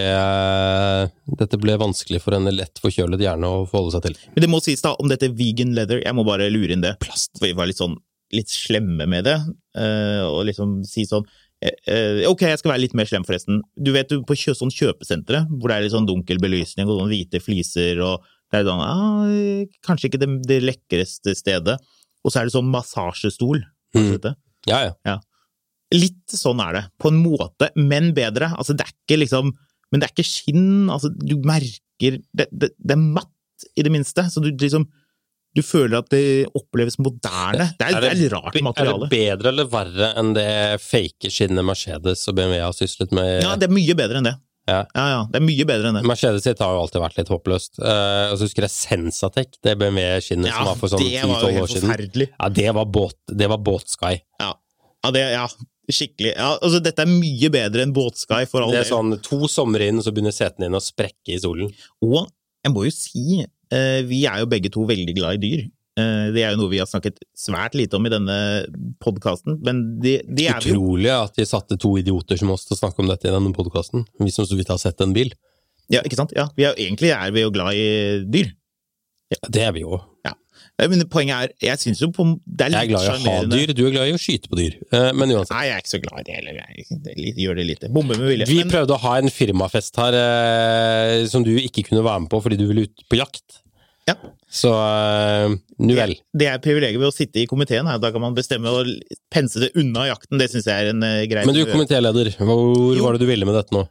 [1.40, 4.18] dette ble vanskelig for en lett forkjølet hjerne å forholde seg til.
[4.34, 6.96] Men det må sies da om dette vegan leather, jeg må bare lure inn det.
[7.04, 7.38] Plast.
[7.42, 8.00] Vi var litt sånn
[8.34, 9.38] litt slemme med det,
[9.78, 11.26] eh, og liksom si sånn
[11.62, 13.62] eh, eh, Ok, jeg skal være litt mer slem, forresten.
[13.78, 17.02] Du vet du på kjø, sånn kjøpesentre, hvor det er litt sånn dunkel belysning og
[17.02, 21.78] sånn hvite fliser, og det er sånn ah, Kanskje ikke det, det lekreste stedet.
[22.24, 23.64] og så er det sånn massasjestol.
[23.98, 24.16] Mm.
[24.24, 24.34] Det?
[24.70, 25.18] Ja, ja.
[25.94, 28.50] Litt sånn er det, på en måte, men bedre.
[28.58, 29.54] Altså, det er ikke liksom
[29.94, 33.30] Men det er ikke skinn, altså, du merker Det, det, det er matt,
[33.78, 34.88] i det minste, så du liksom
[35.54, 37.68] Du føler at det oppleves moderne.
[37.78, 41.30] Det er, Er det- det er rart Er det bedre eller verre enn det fake
[41.30, 43.44] skinnet Mercedes og BMW har syslet med?
[43.44, 44.34] Ja, det er mye bedre enn det.
[44.66, 44.86] Ja.
[44.96, 46.04] ja, ja det er mye bedre enn det.
[46.08, 47.78] Mercedes sitt har jo alltid vært litt håpløst.
[47.84, 51.44] Uh, og så husker jeg Sensatec, det BMW-skinnet som var for sånn det var 10-12
[51.44, 51.90] jo år helt siden.
[51.92, 52.28] forferdelig.
[52.34, 54.14] Ja, det var båt, det var båtsky.
[54.42, 54.52] Ja,
[55.04, 55.46] ja, det, ja
[55.92, 56.34] skikkelig.
[56.38, 58.92] Ja, altså, dette er mye bedre enn Båtsky, for all Det er del.
[58.94, 61.72] sånn to somre inn, så begynner setene dine å sprekke i solen.
[62.02, 62.28] Og
[62.64, 65.66] jeg må jo si, eh, vi er jo begge to veldig glad i dyr.
[65.96, 68.38] Eh, det er jo noe vi har snakket svært lite om i denne
[69.04, 70.74] podkasten, men de, de er jo.
[70.80, 73.54] Utrolig at de satte to idioter som oss til å snakke om dette i denne
[73.54, 74.06] podkasten.
[74.20, 75.34] Vi som så vidt har sett en bil.
[75.92, 76.32] Ja, ikke sant?
[76.34, 78.54] Ja, vi er, egentlig er vi jo glad i dyr.
[79.52, 80.00] Det er vi jo.
[80.82, 83.44] Men poenget er, jeg syns jo på, det er Jeg er glad i å ha
[83.46, 84.80] dyr, du er glad i å skyte på dyr.
[84.92, 85.54] Eh, Men uansett.
[85.54, 86.58] Nei, jeg er ikke så glad i det heller.
[86.64, 87.90] Jeg det er litt- gjør det lite.
[87.94, 88.48] Bombe med vilje.
[88.50, 92.30] Vi Men- prøvde å ha en firmafest her eh, som du ikke kunne være med
[92.34, 93.60] på fordi du ville ut på jakt.
[94.10, 94.16] Ja.
[94.52, 96.18] Så eh, nu vel.
[96.36, 97.86] Det er privilegiet ved å sitte i komiteen.
[97.88, 98.02] Her.
[98.04, 98.82] Da kan man bestemme å
[99.32, 100.38] pense det unna jakten.
[100.42, 103.04] Det syns jeg er en uh, grei Men du, komitéleder, hvor Jo.
[103.06, 103.86] var det du ville med dette nå?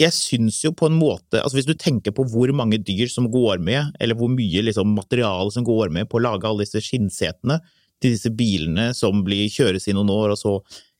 [0.00, 3.28] Jeg syns jo på en måte altså Hvis du tenker på hvor mange dyr som
[3.30, 6.82] går med, eller hvor mye liksom, materiale som går med på å lage alle disse
[6.82, 7.60] skinnsetene
[8.02, 10.56] til disse bilene som blir kjøres i noen år, og så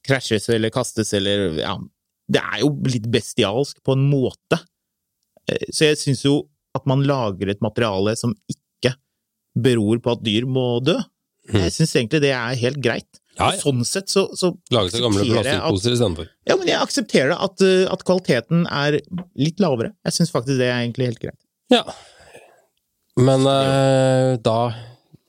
[0.07, 1.77] krasjes eller kastes eller Ja.
[2.25, 4.57] Det er jo litt bestialsk på en måte.
[5.51, 8.95] Eh, Så jeg syns jo at man lager et materiale som ikke
[9.55, 10.97] beror på at dyr må dø.
[11.53, 13.21] Jeg syns egentlig det er helt greit.
[13.38, 13.59] Ja, ja.
[13.59, 16.29] Sånn sett så, så Lage seg gamle plastikkposer istedenfor.
[16.47, 19.01] ja, men jeg aksepterer at, uh, at kvaliteten er
[19.35, 19.90] litt lavere.
[20.07, 21.40] Jeg syns faktisk det er egentlig helt greit.
[21.73, 21.83] Ja.
[23.18, 24.59] Men eh, da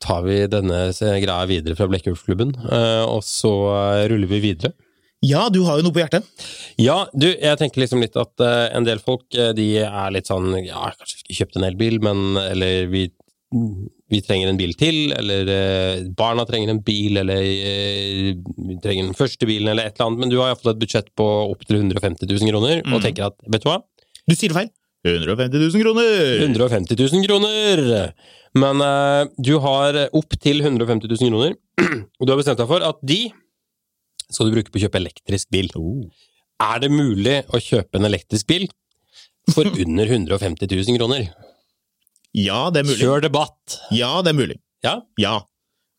[0.02, 0.88] tar vi denne
[1.22, 4.74] greia videre fra Blekkulfklubben, eh, og så eh, ruller vi videre.
[5.26, 6.26] Ja, du har jo noe på hjertet.
[6.82, 10.30] Ja, du, jeg tenker liksom litt at eh, en del folk eh, de er litt
[10.30, 13.06] sånn Ja, kanskje vi skulle kjøpt en elbil, men Eller vi,
[14.12, 19.08] vi trenger en bil til, eller eh, barna trenger en bil, eller eh, vi trenger
[19.08, 20.22] den første bilen, eller et eller annet.
[20.22, 23.04] Men du har iallfall et budsjett på opptil 150 000 kroner, og Mm.
[23.08, 23.80] tenker at vet du hva?
[24.30, 24.70] Du sier det feil.
[25.06, 26.46] 150 000 kroner!
[26.50, 28.14] 150 000 kroner!
[28.58, 31.58] Men eh, du har opptil 150 000 kroner,
[32.20, 33.20] og du har bestemt deg for at de
[34.32, 35.68] skal du bruke på å kjøpe elektrisk bil.
[35.78, 36.06] Oh.
[36.62, 38.66] Er det mulig å kjøpe en elektrisk bil
[39.54, 41.28] for under 150 000 kroner?
[42.36, 43.00] Ja, det er mulig.
[43.00, 43.78] Kjør debatt!
[43.96, 44.58] Ja, det er mulig.
[44.86, 45.40] Ja, Ja.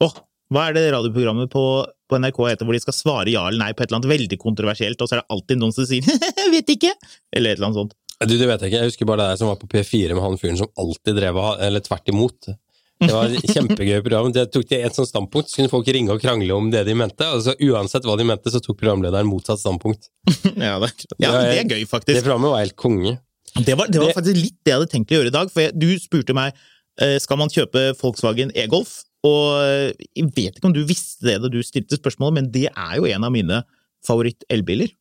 [0.04, 0.12] Åh,
[0.52, 1.62] hva er det radioprogrammet på,
[2.06, 4.38] på NRK heter hvor de skal svare ja eller nei på et eller annet veldig
[4.42, 6.92] kontroversielt, og så er det alltid noen som sier 'jeg vet ikke',
[7.32, 7.96] eller et eller annet sånt.
[8.20, 8.82] du, det vet jeg ikke.
[8.82, 11.40] Jeg husker bare det der som var på P4 med han fyren som alltid drev
[11.40, 12.52] av, eller tvert imot.
[12.96, 14.30] Det var et kjempegøy program.
[14.32, 16.94] Det tok de et sånt standpunkt, så kunne folk ringe og krangle om det de
[16.96, 17.26] mente.
[17.28, 20.08] Og så uansett hva de mente, så tok programlederen motsatt standpunkt.
[20.56, 22.14] ja, det, ja, det er gøy, faktisk.
[22.14, 23.18] Det programmet var helt konge.
[23.64, 25.50] Det var, det var Det- faktisk litt det jeg hadde tenkt å gjøre i dag.
[25.52, 26.52] For jeg, du spurte meg
[27.00, 29.02] eh, skal man kjøpe Volkswagen e-Golf.
[29.26, 32.68] Og eh, jeg vet ikke om du visste det da du stilte spørsmålet, men det
[32.70, 33.62] er jo en av mine
[34.06, 34.92] favoritt-elbiler.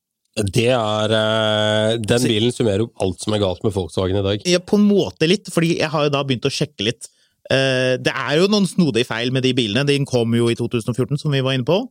[0.52, 4.48] Det er eh, Den bilen summerer opp alt som er galt med Volkswagen i dag.
[4.50, 7.08] Ja, på en måte litt, fordi jeg har jo da begynt å sjekke litt.
[7.52, 9.86] Eh, det er jo noen snodige feil med de bilene.
[9.88, 11.84] De kom jo i 2014, som vi var inne på.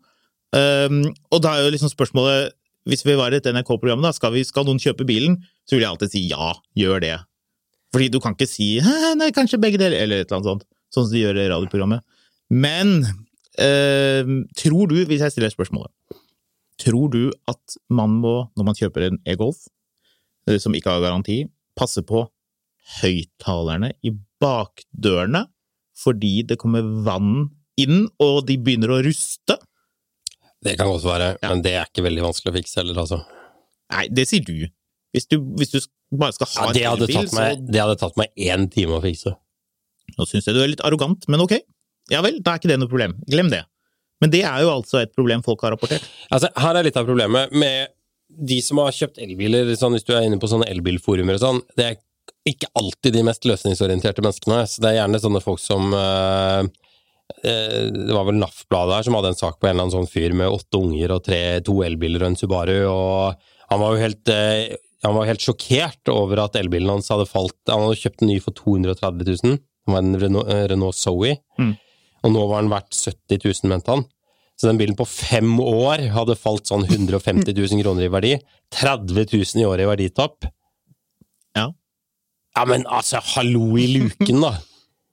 [0.55, 2.53] Og da er jo liksom spørsmålet
[2.88, 5.38] Hvis vi var i et NRK-program, da, skal, vi, skal noen kjøpe bilen?
[5.64, 7.14] Så vil jeg alltid si ja, gjør det.
[7.94, 8.75] Fordi du kan ikke si
[9.20, 10.66] nei, kanskje begge deler, eller et eller annet sånt.
[10.92, 12.05] Sånn som de gjør i radioprogrammet.
[12.53, 12.92] Men
[13.62, 14.29] eh,
[14.61, 15.90] tror du, hvis jeg stiller spørsmålet
[16.83, 19.62] Tror du at man må, når man kjøper en e-Golf,
[20.51, 21.44] eh, som ikke har garanti,
[21.79, 22.27] passe på
[23.01, 25.47] høyttalerne i bakdørene
[25.94, 29.57] fordi det kommer vann inn, og de begynner å ruste?
[30.64, 31.48] Det kan godt være, Ja.
[31.53, 33.20] men det er ikke veldig vanskelig å fikse heller, altså.
[33.92, 34.66] Nei, det sier du.
[35.14, 35.79] Hvis du, hvis du
[36.16, 38.96] bare skal ha Ja, det, hadde elbil, tatt meg, det hadde tatt meg én time
[38.98, 39.35] å fikse.
[40.18, 41.59] nå syns jeg du er litt arrogant, men ok.
[42.12, 43.14] Ja vel, da er ikke det noe problem.
[43.31, 43.62] Glem det.
[44.20, 46.05] Men det er jo altså et problem folk har rapportert.
[46.33, 47.88] Altså, her er litt av problemet med
[48.29, 51.61] de som har kjøpt elbiler, sånn, hvis du er inne på sånne elbilforumer og sånn,
[51.77, 51.98] det er
[52.48, 54.62] ikke alltid de mest løsningsorienterte menneskene.
[54.68, 56.62] Så det er gjerne sånne folk som eh,
[57.25, 60.35] Det var vel NAF-bladet her som hadde en sak på en eller annen sånn fyr
[60.37, 64.33] med åtte unger og tre, to elbiler og en Subaru, og han var jo helt
[64.33, 68.31] eh, han var helt sjokkert over at elbilen hans hadde falt Han hadde kjøpt en
[68.33, 69.59] ny for 230 000.
[69.61, 71.35] Det var en Renault, eh, Renault Zoe.
[71.61, 71.75] Mm.
[72.25, 74.07] Og nå var den verdt 70 000, mente han.
[74.57, 78.35] Så den bilen på fem år hadde falt sånn 150 000 kroner i verdi.
[78.73, 80.49] 30 000 i året i verditap.
[81.59, 81.69] Ja.
[82.55, 84.55] Ja, men altså, hallo i luken, da!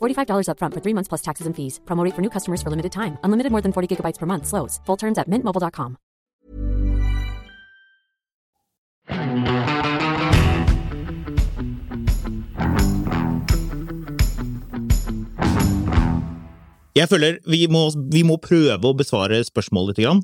[0.00, 1.80] $45 upfront for three months plus taxes and fees.
[1.84, 3.18] Promo rate for new customers for limited time.
[3.22, 4.46] Unlimited more than 40 gigabytes per month.
[4.46, 4.80] Slows.
[4.86, 5.96] Full terms at mintmobile.com.
[16.96, 20.06] Jeg føler vi må, vi må prøve å besvare spørsmålet litt.
[20.06, 20.22] Grann.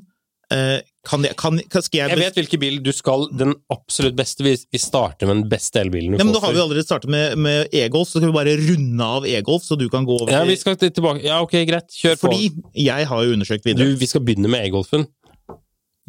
[0.49, 4.45] Eh, kan jeg, kan, skal jeg, Jeg vet hvilken bil du skal Den absolutt beste.
[4.45, 6.85] Vi, vi starter med den beste elbilen du Nei, men får Nå har vi allerede
[6.87, 10.15] startet med, med e-golf, så skal vi bare runde av e-golf, så du kan gå
[10.21, 11.25] over Ja, vi skal tilbake.
[11.25, 11.91] Ja, ok, greit.
[11.91, 12.71] Kjør Fordi på.
[12.85, 13.97] jeg har jo undersøkt Du, videre.
[13.99, 15.05] vi skal begynne med e-golfen.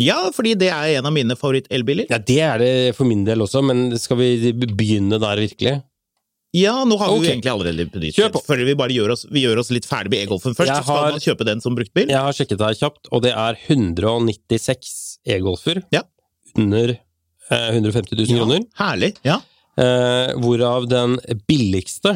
[0.00, 2.08] Ja, fordi det er en av mine favoritt-elbiler.
[2.10, 5.76] Ja, det er det for min del også, men skal vi begynne der virkelig?
[6.54, 8.36] Ja, nå har vi jo egentlig allerede benyttet.
[8.46, 10.86] Før vi bare gjør oss, vi gjør oss litt ferdig med e-golfen først, har, så
[10.86, 12.12] skal man kjøpe den som bruktbil.
[12.12, 14.92] Jeg har sjekket det her kjapt, og det er 196
[15.34, 16.04] e-golfer Ja.
[16.54, 18.62] under eh, 150 000 kroner.
[18.78, 19.10] Herlig.
[19.26, 19.40] Ja.
[19.74, 21.18] Eh, hvorav den
[21.50, 22.14] billigste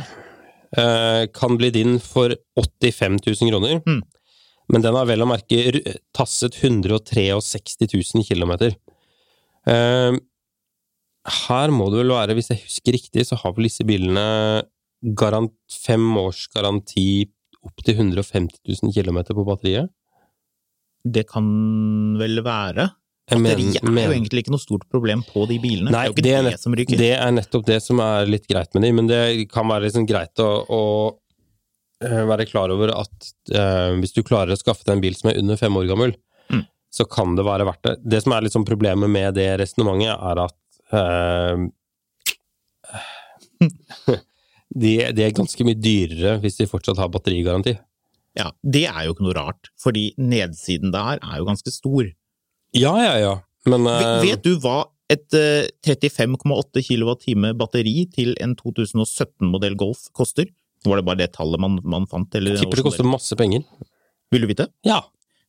[0.79, 3.83] eh, kan bli din for 85 000 kroner.
[3.83, 4.05] Mm.
[4.70, 5.81] Men den har vel å merke
[6.14, 8.55] tasset 163 000 km.
[11.29, 14.25] Her må det vel være, hvis jeg husker riktig, så har vel disse bilene
[15.19, 17.29] garant, fem års garanti
[17.67, 19.91] opp til 150 000 km på batteriet?
[21.05, 21.47] Det kan
[22.19, 22.88] vel være.
[23.29, 25.93] Batteriet er jo egentlig ikke noe stort problem på de bilene.
[25.93, 27.01] Nei, det er jo ikke det det, som ryker.
[27.01, 30.07] Det er nettopp det som er litt greit med de, men det kan være liksom
[30.09, 30.83] greit å, å
[32.05, 35.29] eh, være klar over at eh, hvis du klarer å skaffe deg en bil som
[35.33, 36.17] er under fem år gammel,
[36.49, 36.62] Mm.
[36.88, 37.91] så kan det være verdt det.
[38.09, 40.55] Det som er liksom problemet med det resonnementet, er at
[44.83, 47.74] de, de er ganske mye dyrere hvis de fortsatt har batterigaranti.
[48.38, 52.07] Ja, Det er jo ikke noe rart, fordi nedsiden der er jo ganske stor.
[52.77, 53.35] Ja, ja, ja,
[53.66, 60.51] men eh, Vet du hva et uh, 35,8 kWh batteri til en 2017-modell Golf koster?
[60.85, 62.29] Var det bare det tallet man, man fant?
[62.38, 63.64] Eller jeg tipper det koster masse penger.
[64.31, 64.68] Vil du vite?
[64.87, 65.01] Ja,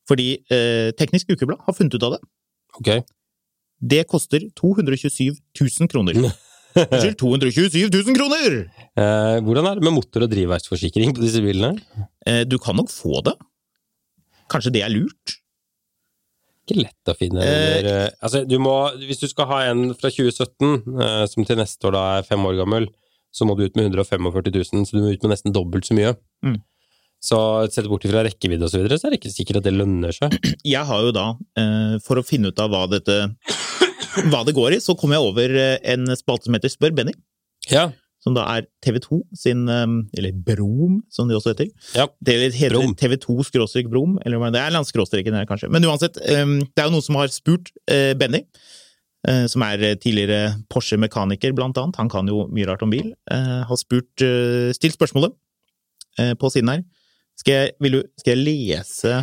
[0.10, 2.22] Fordi uh, Teknisk Ukeblad har funnet ut av det.
[2.80, 2.90] ok.
[3.80, 6.20] Det koster 227 000 kroner.
[6.80, 8.58] Unnskyld, 227 000 kroner!
[8.94, 11.80] Eh, hvordan er det med motor- og drivverksforsikring på disse bilene?
[12.28, 13.36] Eh, du kan nok få det.
[14.52, 15.40] Kanskje det er lurt?
[16.70, 21.00] ikke lett å finne Eh, altså, du må, Hvis du skal ha en fra 2017,
[21.02, 22.90] eh, som til neste år da er fem år gammel,
[23.32, 25.98] så må du ut med 145 000, så du må ut med nesten dobbelt så
[25.98, 26.16] mye.
[26.46, 26.60] Mm.
[27.20, 29.76] Så sett bort fra rekkevidde og så videre, så er det ikke sikkert at det
[29.76, 30.36] lønner seg.
[30.74, 31.26] Jeg har jo da,
[31.60, 33.18] eh, for å finne ut av hva dette
[34.32, 37.14] hva det går i, så kom jeg over eh, en spalte som heter Spør Benny.
[37.70, 41.70] Ja, som da er TV2 sin eh, Eller Brom, som de også heter.
[41.96, 42.08] ja.
[42.24, 42.96] Det heter Brom.
[43.00, 45.70] TV2 skråstrek Brom, eller det er landskråstreken her, kanskje.
[45.72, 47.72] Men uansett, det er jo noen som har spurt
[48.20, 48.42] Benny,
[49.52, 52.00] som er tidligere Porsche-mekaniker, blant annet.
[52.00, 53.12] Han kan jo mye rart om bil.
[53.30, 54.24] Har spurt,
[54.76, 55.36] stilt spørsmålet
[56.40, 56.84] på siden her.
[57.40, 59.20] Skal jeg, vil du, skal jeg lese,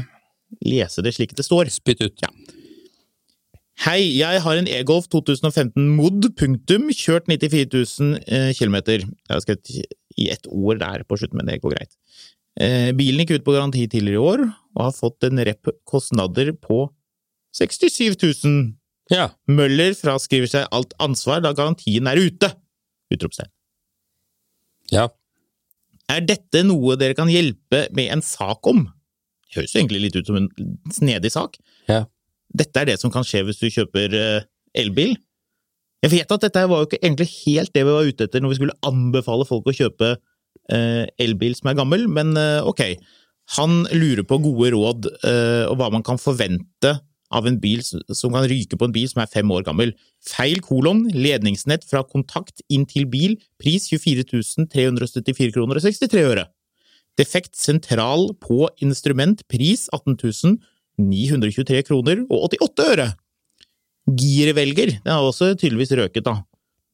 [0.64, 1.68] lese det slik det står?
[1.74, 2.24] Spytt ut.
[2.24, 2.31] Ja.
[3.85, 7.66] Hei, jeg har en e-Golf 2015 Mod, punktum, kjørt 94
[8.00, 8.79] 000 eh, km.
[8.88, 9.72] Jeg har skrevet
[10.16, 11.92] i ett ord der på slutten, men det går greit.
[12.57, 14.46] Eh, bilen gikk ut på garanti tidligere i år,
[14.79, 16.87] og har fått en rep kostnader på
[17.59, 18.57] 67 000.
[19.12, 19.29] Ja.
[19.44, 22.55] Møller fraskriver seg alt ansvar da garantien er ute!
[23.12, 23.52] Utropstegn.
[24.90, 25.11] ja.
[26.12, 28.85] Er dette noe dere kan hjelpe med en sak om?
[29.47, 30.49] Det Høres jo egentlig litt ut som en
[30.95, 31.57] snedig sak.
[31.90, 32.05] Ja.
[32.57, 34.47] Dette er det som kan skje hvis du kjøper eh,
[34.79, 35.16] elbil.
[36.05, 38.53] Jeg vet at dette var jo ikke egentlig helt det vi var ute etter når
[38.53, 42.85] vi skulle anbefale folk å kjøpe eh, elbil som er gammel, men eh, ok.
[43.57, 46.97] Han lurer på gode råd og hva man kan forvente
[47.37, 49.92] av en bil som kan ryke på en bil som er fem år gammel.
[50.25, 54.25] Feil kolon, ledningsnett fra kontakt inn til bil, pris 24
[54.72, 56.47] 374 kroner og 63 øre.
[57.16, 60.59] Defekt sentral på instrument, pris 18
[60.97, 63.07] 923 kroner og 88 øre.
[64.07, 66.39] Girvelger, den har også tydeligvis røket, da.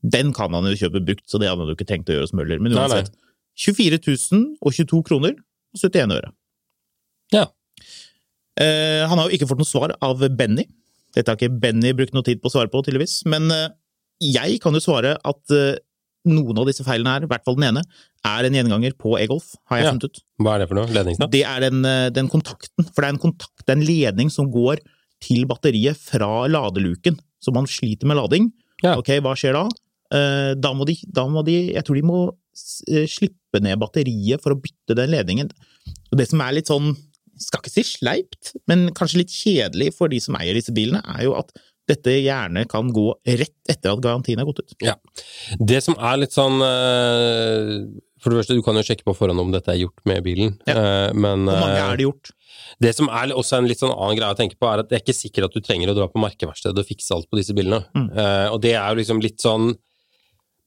[0.03, 2.26] Den kan han jo kjøpe brukt, så det hadde han jo ikke tenkt å gjøre
[2.26, 2.62] hos Møller.
[2.62, 3.03] Men Nei, nei.
[3.03, 3.18] uansett,
[3.62, 4.01] 24
[4.64, 6.32] 022 kroner og 71 øre.
[7.34, 7.47] Ja.
[8.61, 10.66] Eh, han har jo ikke fått noe svar av Benny.
[11.14, 13.22] Dette har ikke Benny brukt noe tid på å svare på, tydeligvis.
[13.28, 13.68] Men eh,
[14.22, 15.76] jeg kan jo svare at eh,
[16.28, 17.82] noen av disse feilene her, i hvert fall den ene,
[18.28, 19.92] er en gjenganger på e-golf, har jeg Ja.
[19.94, 20.20] funnet ut.
[20.38, 20.86] Hva er det for noe?
[20.94, 21.32] Ledningsnett?
[21.32, 22.86] Det er den, eh, den kontakten.
[22.92, 24.78] For det er en kontakt, det er en ledning som går
[25.22, 28.53] til batteriet fra ladeluken, så man sliter med lading.
[28.82, 28.96] Ja.
[28.98, 29.64] Ok, hva skjer da?
[30.12, 32.18] Eh, Da må de, da må de Jeg tror de må
[32.55, 35.48] slippe ned batteriet for å bytte den ledningen.
[36.12, 36.90] Og det som er litt sånn,
[37.41, 41.24] skal ikke si sleipt, men kanskje litt kjedelig for de som eier disse bilene, er
[41.28, 41.53] jo at
[41.91, 44.74] dette gjerne kan gå rett etter at garantien er gått ut.
[44.85, 44.95] Ja.
[45.59, 47.72] Det som er litt sånn eh,
[48.22, 50.55] For det første, du kan jo sjekke på forhånd om dette er gjort med bilen,
[50.70, 50.76] Ja.
[50.76, 52.30] eh, men Hvor mange eh, er det gjort?
[52.83, 55.01] Det som er også en litt sånn annen greie å tenke på, er at det
[55.01, 57.55] er ikke sikkert at du trenger å dra på merkeverkstedet og fikse alt på disse
[57.57, 57.83] bilene.
[57.97, 58.09] Mm.
[58.55, 59.72] Og det er jo liksom litt sånn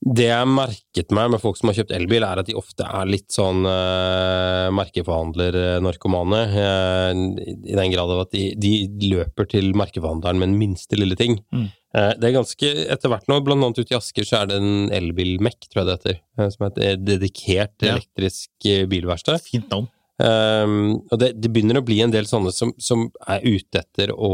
[0.05, 3.07] Det jeg merket meg med folk som har kjøpt elbil, er at de ofte er
[3.09, 6.41] litt sånn uh, merkeforhandler-narkomane.
[6.53, 7.09] Uh,
[7.41, 8.73] I den grad av at de, de
[9.09, 11.39] løper til merkeforhandleren med den minste lille ting.
[11.49, 11.63] Mm.
[11.95, 14.59] Uh, det er ganske Etter hvert nå, blant annet ute i Asker, så er det
[14.61, 16.21] en elbil-MEC, tror jeg det heter.
[16.37, 17.95] Uh, som er et dedikert Ja.
[17.95, 19.41] elektrisk eh, bilverksted.
[19.47, 19.89] Fint navn.
[20.21, 24.29] Og det, det begynner å bli en del sånne som, som er ute etter å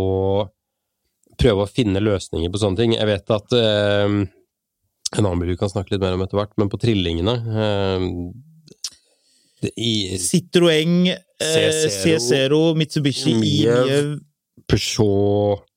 [1.42, 2.94] prøve å finne løsninger på sånne ting.
[3.00, 3.56] Jeg vet at
[5.18, 7.36] En annen bil vi kan snakke litt mer om etter hvert, men på trillingene
[7.66, 8.06] eh,
[9.76, 11.58] i Citroën, eh,
[11.92, 14.22] C0, C0, Mitsubishi, Miev.
[14.72, 15.68] Peugeot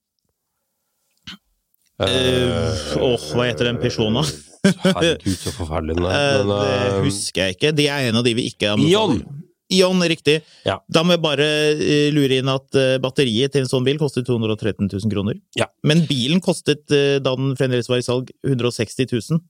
[1.99, 4.24] Åh, eh, Åh, hva heter den Peugeoten, da?
[4.97, 6.14] Herregud, så forferdelig den er.
[6.16, 7.72] Eh, det um, husker jeg ikke.
[7.76, 9.20] Det er en av de vi ikke har Ion!
[9.75, 10.41] Ion, riktig.
[10.66, 10.79] Ja.
[10.93, 14.25] Da må jeg bare eh, lure inn at eh, batteriet til en sånn bil koster
[14.27, 15.41] 213 000 kroner.
[15.59, 15.68] Ja.
[15.87, 19.43] Men bilen kostet, eh, da den fremdeles var i salg, 160 000.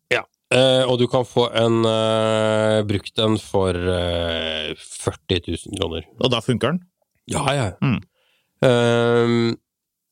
[0.55, 1.81] Eh, og du kan få en
[2.87, 6.09] brukt en for eh, 40 000 kroner.
[6.21, 6.83] Og da funker den.
[7.31, 7.69] Ja, ja.
[7.83, 8.01] Mm.
[8.65, 9.57] Ehm,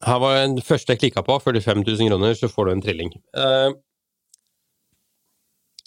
[0.02, 3.12] her var den første jeg klikka på, 45 000 kroner, så får du en trilling.
[3.38, 3.78] Ehm,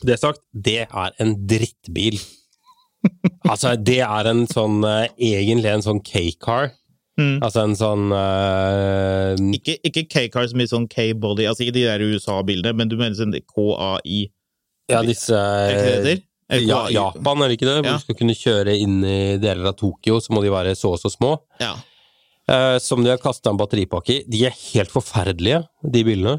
[0.05, 2.19] det sagt, det er en drittbil.
[3.51, 6.71] altså, det er en sånn eh, Egentlig en sånn K-car.
[7.15, 7.37] Mm.
[7.45, 12.03] Altså en sånn uh, Ikke, ikke K-car som i sånn K-body, altså ikke de der
[12.03, 14.25] USA-bildene, men du mener sånn KAI,
[14.91, 16.19] Ja, disse det
[16.61, 17.79] ja, Japan, er det ikke det?
[17.79, 17.97] Hvor Ja.
[17.97, 20.99] du skal kunne kjøre inn i deler av Tokyo, så må de være så og
[21.01, 21.31] så små.
[21.59, 21.73] Ja.
[22.45, 24.23] Uh, som de har kasta en batteripakke i.
[24.29, 26.35] De er helt forferdelige, de bilene.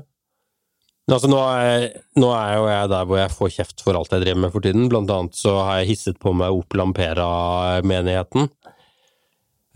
[1.07, 1.85] Men altså, nå er,
[2.19, 4.65] nå er jo jeg der hvor jeg får kjeft for alt jeg driver med for
[4.67, 4.89] tiden.
[4.91, 8.49] Blant annet så har jeg hisset på meg Opel Ampera-menigheten.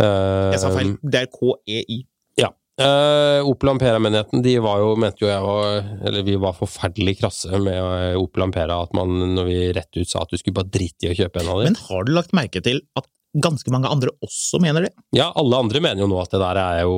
[0.00, 0.96] Uh, Jeg sa feil.
[1.06, 2.00] Det er KEI.
[2.40, 2.50] Ja.
[2.80, 7.62] Uh, Opel Ampera-menigheten, de var jo, mente jo jeg var Eller vi var forferdelig krasse
[7.62, 10.72] med eh, Opel Ampera, at man, når vi rett ut sa at du skulle bare
[10.72, 11.76] drite i å kjøpe en av dem.
[11.76, 13.06] Men har du lagt merke til at
[13.38, 14.92] ganske mange andre også mener det?
[15.14, 16.96] Ja, alle andre mener jo nå at det der er jo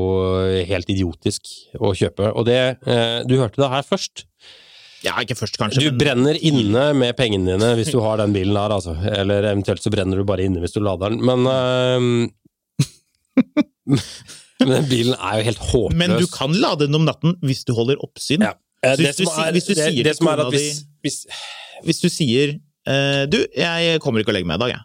[0.69, 4.25] helt idiotisk å kjøpe, og det eh, Du hørte det her først.
[5.03, 8.33] Ja, ikke først, kanskje, Du men brenner inne med pengene dine hvis du har den
[8.33, 8.95] bilen her, altså.
[9.03, 11.21] Eller eventuelt så brenner du bare inne hvis du lader den.
[11.27, 11.99] Men eh,
[14.63, 15.99] Men den bilen er jo helt håpløs.
[15.99, 18.45] Men du kan lade den om natten hvis du holder oppsyn.
[18.47, 18.55] Ja.
[18.87, 20.51] Eh, hvis du er- hvis du sier det er
[21.03, 21.27] hvis
[21.83, 22.57] Hvis du sier
[22.87, 24.83] eh, Du, jeg kommer ikke og legger meg i dag, jeg.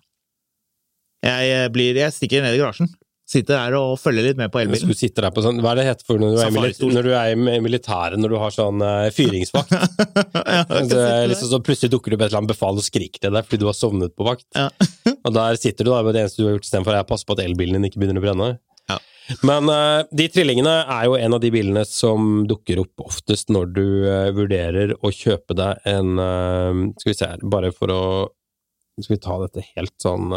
[1.27, 2.89] Jeg, eh, blir, jeg stikker ned i garasjen.
[3.27, 4.79] Sitter der og følger litt med på elbilen.
[4.79, 7.11] skulle sitte der på sånn Hva er det heter for når du er, når du
[7.11, 9.73] er i militæret, når du har sånn uh, fyringsvakt?
[10.47, 13.35] Ja, sitte liksom så plutselig dukker det opp et eller annet befal og skriker til
[13.35, 14.47] deg fordi du har sovnet på vakt.
[14.55, 14.69] Ja.
[15.27, 17.35] og der sitter du da, det eneste du har gjort istedenfor er å passe på
[17.35, 18.49] at elbilen din ikke begynner å brenne.
[18.87, 19.01] Ja.
[19.43, 23.73] Men uh, de trillingene er jo en av de bilene som dukker opp oftest når
[23.75, 28.03] du uh, vurderer å kjøpe deg en uh, Skal vi se her, bare for å
[29.03, 30.31] Skal vi ta dette helt sånn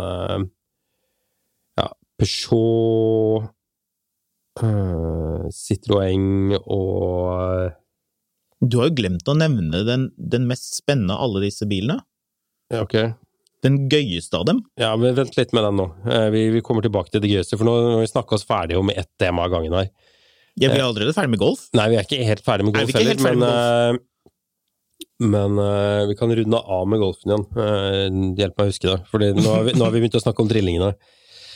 [2.21, 3.49] Peugeot
[4.63, 7.73] eh, Citroën og
[8.61, 12.01] Du har jo glemt å nevne den, den mest spennende av alle disse bilene.
[12.71, 12.97] Ja, ok.
[13.65, 14.61] Den gøyeste av dem.
[14.81, 15.87] Ja, men vent litt med den nå.
[16.09, 18.77] Eh, Vi, vi kommer tilbake til det gøyeste, for nå har vi snakka oss ferdig
[18.81, 19.91] om ett tema av gangen her.
[20.61, 21.67] Jeg blir allerede ferdig med golf.
[21.79, 24.07] Nei, vi er ikke helt ferdig med Er golf Nei, heller, ferdig men, golf?
[25.31, 27.47] men uh, vi kan runde av med golfen igjen.
[27.57, 30.23] Uh, Hjelp meg å huske det, for nå, har vi- nå har vi begynt å
[30.25, 30.91] snakke om trillingene.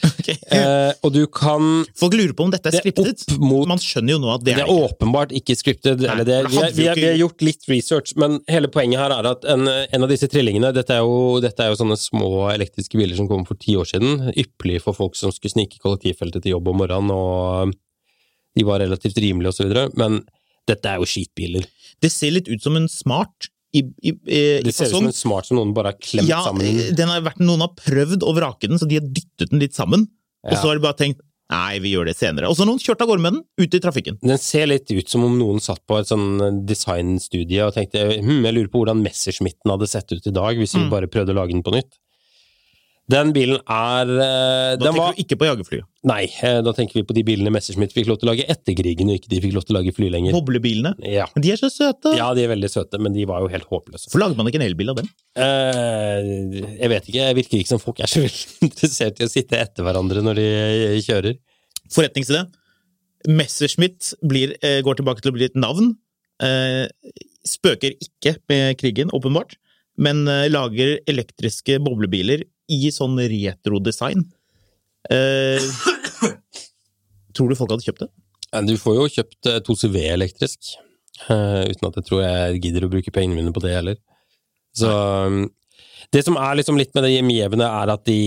[0.05, 3.39] Eh, og du kan Folk lurer på om dette er Det er skriptet.
[3.41, 4.89] mot- Man skjønner jo nå at det Det er ikke.
[4.91, 6.01] åpenbart ikke skriptet.
[6.03, 9.15] Nei, eller det, vi, er, vi, vi har gjort litt research, men hele poenget her
[9.17, 12.31] er at en, en av disse trillingene Dette er, jo, dette er jo sånne små
[12.53, 14.31] elektriske biler som kom for ti år siden.
[14.37, 17.75] Ypperlig for folk som skulle snike i kollektivfeltet til jobb om morgenen, og
[18.55, 19.73] de var relativt rimelige osv.
[19.99, 20.21] Men
[20.69, 21.65] dette er jo skitbiler.
[22.01, 25.07] Det ser litt ut som en smart i, i, i, i Det ser ut som
[25.11, 26.95] en smart som noen bare har klemt Ja, sammen.
[26.97, 29.75] den har vært, noen har prøvd å vrake den, så de har dyttet den litt
[29.75, 30.07] sammen.
[30.47, 31.21] Og så har de bare tenkt
[31.53, 32.49] nei, vi gjør det senere.
[32.49, 34.17] Og så har noen kjørt av gårde med den, ut i trafikken.
[34.25, 38.41] Den ser litt ut som om noen satt på et sånn designstudie og tenkte hm,
[38.47, 40.91] jeg lurer på hvordan Messerschmitten hadde sett ut i dag hvis vi Mm.
[40.93, 41.93] bare prøvde å lage den på nytt.
[43.11, 45.87] Den bilen er eh, Da den tenker var, du ikke på jagerflyet.
[46.09, 48.77] Nei, eh, da tenker vi på de bilene Messerschmitt fikk lov til å lage etter
[48.79, 50.37] krigen, og ikke de fikk lov til å lage fly lenger.
[50.37, 50.95] Boblebilene.
[51.05, 51.27] Ja.
[51.35, 52.15] Men de er så søte!
[52.17, 54.09] ja, de er veldig søte, men de var jo helt håpløse.
[54.09, 55.11] Hvorfor lager man ikke en elbil av dem?
[55.37, 56.31] Eh,
[56.81, 59.61] jeg vet ikke, det virker ikke som folk er så veldig interessert i å sitte
[59.61, 61.37] etter hverandre når de eh, kjører.
[61.93, 62.47] Forretningsidé.
[63.29, 65.93] Messerschmitt blir, går tilbake til å bli et navn.
[66.45, 66.89] Eh,
[67.45, 69.59] spøker ikke med krigen, åpenbart,
[70.01, 74.25] men lager elektriske boblebiler i sånn retrodesign.
[75.11, 75.61] Eh,
[77.37, 78.11] tror du folk hadde kjøpt det?
[78.55, 80.75] Eh, Du får jo kjøpt eh, 2CV elektrisk,
[81.29, 83.99] uh, uten at jeg tror jeg gidder å bruke pengene mine på det heller.
[84.75, 85.45] Så um,
[86.15, 88.19] Det som er liksom litt med det hjemgivende, er at de,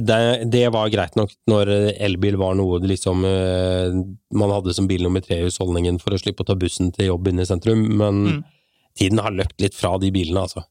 [0.00, 0.18] det,
[0.52, 3.92] det var greit nok når elbil var noe liksom uh,
[4.36, 7.10] man hadde som bil nummer tre i husholdningen for å slippe å ta bussen til
[7.10, 8.42] jobb inne i sentrum, men Mm.
[8.98, 10.62] tiden har løpt litt fra de bilene, altså.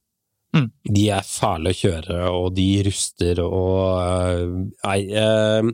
[0.56, 0.68] Mm.
[0.97, 4.43] De er fæle å kjøre, og de ruster og eh,
[4.84, 4.99] Nei.
[5.16, 5.72] eh,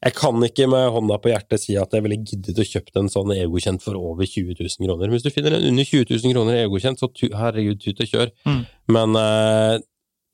[0.00, 3.10] jeg kan ikke med hånda på hjertet si at jeg ville giddet å kjøpt en
[3.12, 5.12] sånn egokjent for over 20 000 kroner.
[5.12, 8.32] Hvis du finner en under 20 000 kroner egokjent, så tu, herregud, tut og kjør.
[8.48, 8.62] Mm.
[8.96, 9.74] Men eh,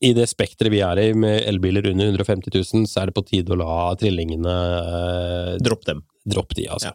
[0.06, 3.26] i det spekteret vi er i, med elbiler under 150 000, så er det på
[3.26, 4.54] tide å la trillingene
[4.86, 6.02] uh, Dropp dem.
[6.28, 6.92] Dropp de, altså.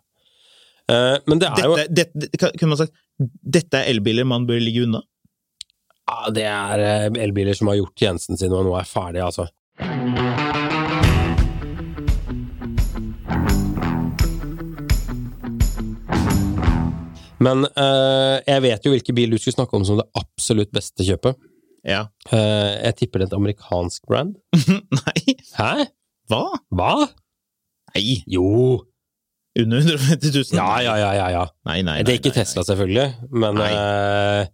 [0.92, 4.62] Eh, men det er jo Dette, dette, kunne man sagt, dette er elbiler man bør
[4.62, 5.04] ligge unna?
[6.10, 9.48] Ja, Det er eh, elbiler som har gjort tjenesten sin og nå er ferdige, altså.
[17.42, 21.06] Men eh, jeg vet jo hvilken bil du skulle snakke om som det absolutt beste
[21.08, 21.40] kjøpet.
[21.88, 22.04] Ja.
[22.30, 24.36] Eh, jeg tipper det er et amerikansk brand.
[25.02, 25.72] Nei, Hæ?
[26.30, 26.44] hva?
[26.70, 26.94] Hva?
[27.96, 28.86] Nei, Jo!
[29.60, 30.56] under 150 000?
[30.56, 31.26] Ja, ja, ja, ja.
[31.34, 31.42] ja.
[31.68, 34.46] Nei, nei, nei, det er ikke Tesla, selvfølgelig, men eh,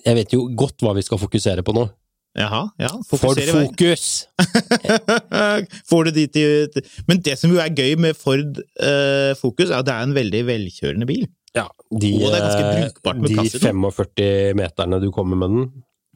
[0.00, 1.88] jeg vet jo godt hva vi skal fokusere på nå.
[2.32, 2.88] Jaha, ja.
[3.04, 4.04] Ford Fokus!
[5.90, 9.82] Får du de til Men det som jo er gøy med Ford uh, Focus, er
[9.82, 11.26] at det er en veldig velkjørende bil.
[11.52, 13.82] Ja, de, Og det er ganske eh, brukbart med de plass i den.
[13.84, 15.68] 45 meterne du kommer med den.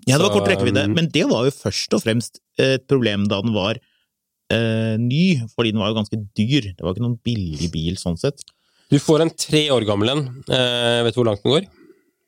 [0.06, 2.86] Ja, det var Så, kort rekkevidde, um, men det var jo først og fremst et
[2.88, 6.70] problem da den var uh, ny, fordi den var jo ganske dyr.
[6.70, 8.40] Det var ikke noen billig bil sånn sett.
[8.88, 10.28] Du får en tre år gammel en.
[10.48, 11.68] Uh, vet du hvor langt den går?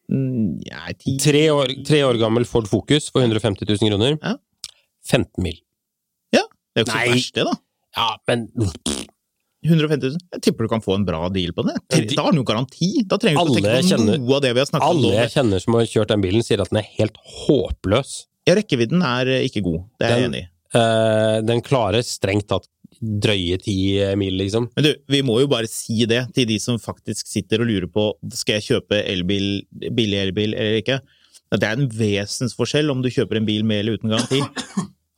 [0.09, 0.87] Ja,
[1.21, 4.19] Tre år, tre år gammel Ford Focus for 150 000 kroner.
[4.23, 4.37] Ja.
[5.09, 5.59] 15 mil.
[6.35, 6.45] Ja,
[6.75, 7.07] Det er jo ikke Nei.
[7.09, 7.55] så verst, det, da.
[7.99, 8.47] Ja, men
[9.67, 10.19] 150 000.
[10.37, 11.75] Jeg tipper du kan få en bra deal på det.
[12.15, 12.91] Da har den jo garanti.
[13.11, 14.97] Da trenger du ikke å tenke på kjenner- noe av det vi har snakket om.
[14.97, 18.13] alle jeg kjenner som har kjørt den bilen, sier at den er helt håpløs.
[18.49, 19.83] Ja, rekkevidden er ikke god.
[19.99, 20.49] Det er jeg enig i.
[20.79, 22.69] Øh, den klarer strengt tatt
[23.01, 23.77] drøye ti
[24.19, 24.69] mil, liksom.
[24.77, 27.89] Men du, vi må jo bare si det til de som faktisk sitter og lurer
[27.93, 30.99] på skal jeg kjøpe elbil, billig elbil eller ikke.
[31.55, 34.43] Det er en vesensforskjell om du kjøper en bil med eller uten garanti.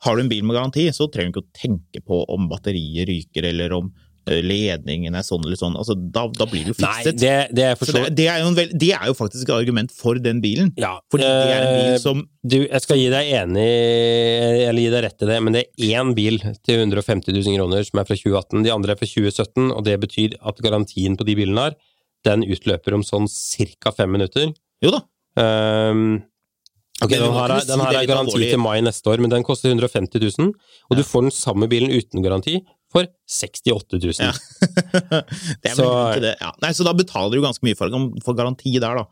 [0.05, 3.09] Har du en bil med garanti, så trenger du ikke å tenke på om batteriet
[3.11, 5.77] ryker eller om eh, ledningen er sånn eller sånn.
[5.81, 8.73] Altså, da, da blir det jo Nei, det, det det, det, er jo en vel,
[8.77, 10.73] det er jo faktisk et argument for den bilen.
[10.81, 13.67] Ja, Fordi det er en eh, bil som Du, jeg skal gi deg enig,
[14.69, 17.87] eller gi deg rett i det, men det er én bil til 150 000 kroner
[17.87, 18.65] som er fra 2018.
[18.67, 21.79] De andre er fra 2017, og det betyr at garantien på de bilene her,
[22.29, 23.95] den utløper om sånn ca.
[23.97, 24.53] fem minutter.
[24.85, 25.05] Jo da.
[25.41, 26.21] Um,
[27.01, 29.71] Okay, den her, er, den her er garanti til mai neste år, men den koster
[29.73, 30.51] 150 000,
[30.91, 32.59] og du får den samme bilen uten garanti
[32.91, 34.15] for 68 000.
[34.19, 34.33] Ja.
[35.63, 36.35] det er Så- ikke det.
[36.41, 36.53] Ja.
[36.63, 37.93] Nei, så da betaler du ganske mye for,
[38.25, 39.07] for garanti der, da.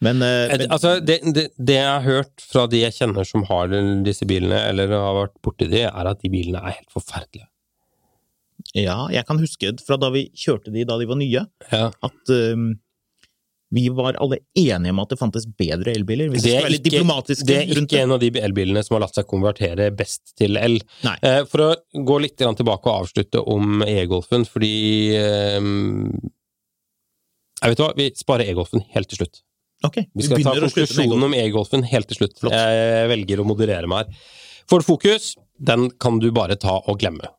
[0.00, 3.42] Men, eh, men Altså, det, det, det jeg har hørt fra de jeg kjenner som
[3.48, 3.72] har
[4.06, 7.48] disse bilene, eller har vært borti de, er at de bilene er helt forferdelige.
[8.78, 11.88] ja, jeg kan huske fra da vi kjørte de da de var nye, Ja.
[12.02, 12.62] at eh,
[13.70, 16.30] vi var alle enige om at det fantes bedre elbiler.
[16.32, 17.02] Hvis Det er, ikke,
[17.44, 20.78] det er ikke en av de elbilene som har latt seg konvertere best til el.
[21.04, 21.16] Nei.
[21.26, 24.72] Eh, for å gå litt tilbake og avslutte om e-golfen, fordi
[25.18, 25.60] eh,
[27.58, 29.42] Jeg vet hva, vi sparer e-golfen helt til slutt.
[29.86, 30.08] Okay.
[30.14, 32.38] Vi skal ta slutte med konklusjonen en om e-golfen helt til slutt.
[32.40, 32.54] Flott.
[32.56, 34.28] Jeg velger å moderere meg her.
[34.68, 37.30] Ford Focus, den kan du bare ta og glemme.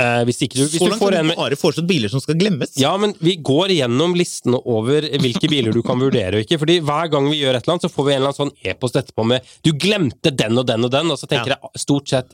[0.00, 0.20] Ja.
[0.20, 2.20] Eh, hvis ikke du, hvis Så du langt får har du bare foreslått biler som
[2.24, 2.72] skal glemmes.
[2.80, 6.58] ja, men vi går gjennom listene over hvilke biler du kan vurdere og ikke.
[6.62, 8.72] fordi hver gang vi gjør et eller annet, så får vi en eller annen sånn
[8.72, 11.58] e-post etterpå med 'du glemte den og den og den', og så tenker Ja.
[11.62, 12.32] jeg stort sett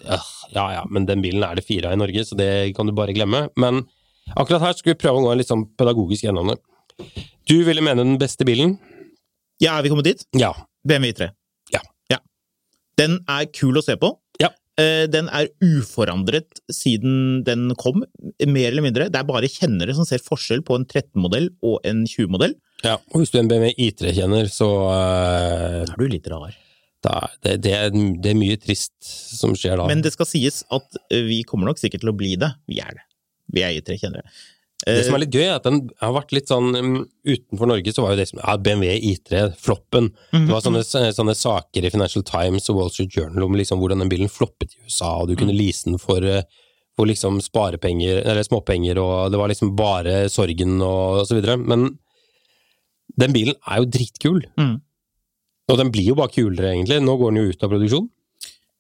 [0.54, 2.92] ja ja, men den bilen er det fire av i Norge, så det kan du
[2.92, 3.48] bare glemme.
[3.56, 3.86] Men
[4.36, 6.58] akkurat her skal vi prøve å gå en litt sånn pedagogisk gjennom det.
[7.46, 8.78] Du ville mene den beste bilen?
[9.60, 10.24] Ja, er vi kommet dit?
[10.34, 10.52] Ja.
[10.86, 11.30] BMW 3.
[11.72, 11.80] Ja.
[12.98, 14.16] Den er kul å se på.
[14.77, 18.03] Eh, Den er uforandret siden den kom,
[18.45, 19.09] mer eller mindre.
[19.09, 22.55] Det er bare kjennere som ser forskjell på en 13-modell og en 20-modell.
[22.85, 22.99] ja.
[23.12, 26.53] Og hvis du er en BMW I3-kjenner, så uh, Da er du litt rar.
[27.07, 29.87] Det er, det, det, er, det er mye trist som skjer da.
[29.89, 32.51] Men det skal sies at vi kommer nok sikkert til å bli det.
[32.68, 33.05] Vi er det.
[33.55, 34.29] Vi er I3 kjennere.
[34.85, 37.95] Det som er litt gøy, er at den har vært litt sånn um, Utenfor Norge
[37.97, 40.11] så var jo det som ja, BMW I3, floppen.
[40.35, 40.83] Det var sånne,
[41.16, 44.77] sånne saker i Financial Times og Wall Street Journal om liksom hvordan den bilen floppet
[44.77, 46.45] i USA, og du kunne lease den for, uh,
[46.99, 51.57] for liksom sparepenger, eller småpenger, og det var liksom bare sorgen og, og så videre.
[51.57, 51.89] Men
[53.16, 54.45] den bilen er jo dritkul.
[54.61, 54.77] Mm.
[55.72, 57.01] Og den blir jo bare kulere, egentlig.
[57.03, 58.11] Nå går den jo ut av produksjon.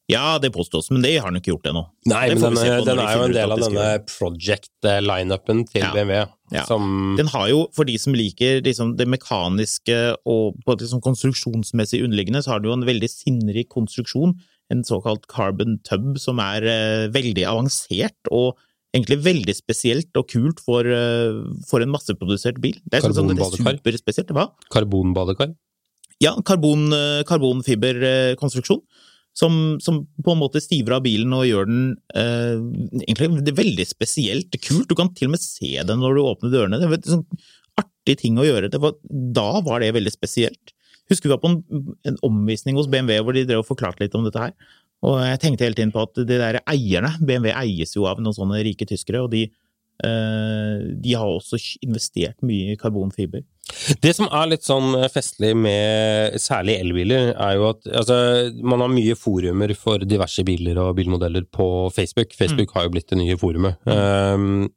[0.06, 1.82] Ja, det påstås, men det har han ikke gjort ennå.
[2.06, 5.90] Nei, men den, den er jo en del av denne project-lineupen til Ja.
[5.96, 6.20] BMW.
[6.54, 6.62] Ja.
[6.68, 12.04] Som Den har jo, for de som liker liksom, det mekaniske og på liksom, konstruksjonsmessig
[12.06, 14.36] underliggende, så har den jo en veldig sinnrik konstruksjon.
[14.70, 18.54] En såkalt carbon tub som er eh, veldig avansert og
[18.94, 22.78] egentlig veldig spesielt og kult for, eh, for en masseprodusert bil.
[22.86, 24.30] Det er sånn det er superspesielt.
[24.30, 24.52] Hva?
[24.70, 25.54] karbonbadekar.
[26.22, 28.80] Ja, karbon, eh, karbonfiberkonstruksjon.
[29.36, 31.80] Som, som på en måte stiver av bilen og gjør den
[32.16, 32.54] eh,
[33.04, 34.88] egentlig veldig spesielt kult.
[34.88, 36.78] Du kan til og med se den når du åpner dørene.
[36.80, 37.42] Det er en sånn
[37.82, 38.72] artig ting å gjøre.
[38.80, 38.96] Var,
[39.36, 40.72] da var det veldig spesielt.
[41.12, 41.60] Husker vi var på en,
[42.08, 44.56] en omvisning hos BMW hvor de drev og forklarte litt om dette her.
[45.06, 48.34] Og jeg tenkte hele tiden på at de der eierne BMW eies jo av noen
[48.34, 49.44] sånne rike tyskere, og de,
[49.96, 53.40] de har også investert mye i karbonfiber.
[54.02, 58.16] Det som er litt sånn festlig med særlig elbiler, er jo at altså,
[58.62, 62.34] man har mye forumer for diverse biler og bilmodeller på Facebook.
[62.38, 63.80] Facebook har jo blitt det nye forumet.
[63.90, 64.68] Um,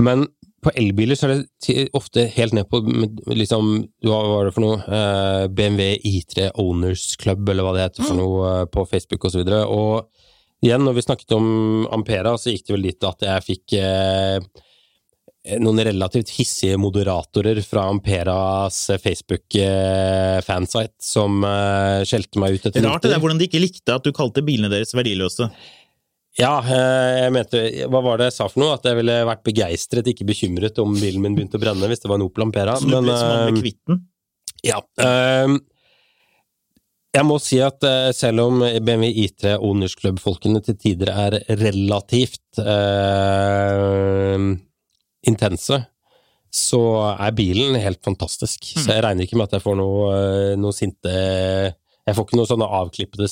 [0.00, 0.24] men
[0.64, 2.82] på elbiler så er det ofte helt ned på
[3.32, 3.70] liksom,
[4.04, 4.80] Hva var det for noe?
[4.84, 9.44] Uh, BMW I3 Owners Club, eller hva det heter for noe, uh, på Facebook osv.
[9.44, 10.29] Og, så
[10.64, 11.46] igjen, når vi snakket om
[11.92, 14.38] Ampera, så gikk det vel dit at jeg fikk eh,
[15.60, 23.14] noen relativt hissige moderatorer fra Amperas Facebook-fansite som eh, skjelte meg ut etter Rart det
[23.14, 25.48] der hvordan de ikke likte at du kalte bilene deres verdiløse.
[26.38, 28.76] Ja, eh, jeg mente Hva var det jeg sa for noe?
[28.76, 32.12] At jeg ville vært begeistret, ikke bekymret om bilen min begynte å brenne hvis det
[32.12, 32.76] var en Opel Ampera.
[32.78, 34.04] Så du ble som om med ble kvitt den.
[34.66, 34.78] Ja.
[35.00, 35.56] ehm,
[37.10, 42.60] jeg må si at eh, selv om BMW I3 og Club-folkene til tider er relativt
[42.62, 44.44] eh,
[45.26, 45.80] intense,
[46.50, 46.82] så
[47.12, 48.72] er bilen helt fantastisk.
[48.74, 52.38] Så jeg regner ikke med at jeg får noe, eh, noe sinte Jeg får ikke
[52.38, 53.26] noen sånne avklippede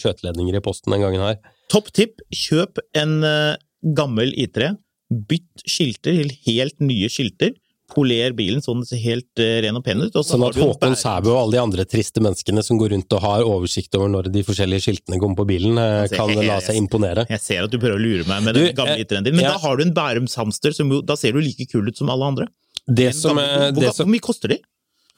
[0.00, 1.36] skjøteledninger i posten den gangen her.
[1.70, 3.58] Topp tipp, kjøp en eh,
[3.96, 4.72] gammel I3.
[5.10, 7.54] Bytt skilter til helt nye skilter.
[7.90, 10.14] Poler bilen sånn den ser helt eh, ren og pen ut.
[10.26, 13.44] Sånn at Håkon Sæbø og alle de andre triste menneskene som går rundt og har
[13.46, 17.26] oversikt over når de forskjellige skiltene kommer på bilen, eh, Altså, kan la seg imponere.
[17.30, 19.48] Jeg ser at du prøver å lure meg med den gamle eh, I3-en din, men
[19.50, 22.30] da har du en Bærums hamster, som da ser du like kul ut som alle
[22.32, 22.48] andre.
[22.86, 24.60] Det som, gammel- hvor, mye koster de?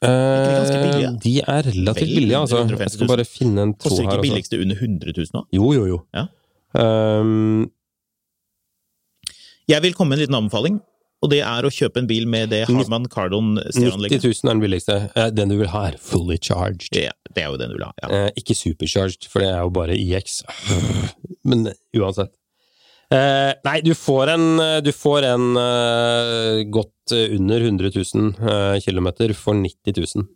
[0.03, 1.13] Eh.
[1.23, 2.65] De er relativt billige, altså.
[2.67, 4.09] Jeg skal bare finne en tråd Koster her.
[4.09, 4.25] ikke Altså.
[4.27, 5.43] billigste under 100 000 nå?
[5.55, 5.99] Jo, jo, jo.
[6.13, 6.25] Ja.
[6.73, 7.69] Um,
[9.69, 10.81] Jeg vil komme med en liten anbefaling,
[11.23, 14.25] og det er å kjøpe en bil med det Harman 90 Kardon-stereoanlegget.
[14.27, 14.97] 000 er den billigste.
[15.15, 16.89] Eh, Den du vil ha, er fully charged.
[16.91, 17.93] Det, det er jo den du vil ha.
[18.03, 18.11] Ja.
[18.25, 20.41] Eh, ikke supercharged, for det er jo bare IX.
[21.49, 22.33] Men uansett.
[23.13, 28.77] Eh, nei, du får en, eh, du får en eh, godt under 100 000 eh,
[28.83, 30.27] kilometer for 90 000.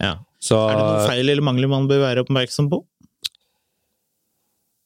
[0.00, 0.14] Ja.
[0.40, 2.80] Så Er det noen feil eller mangler man bør være oppmerksom på?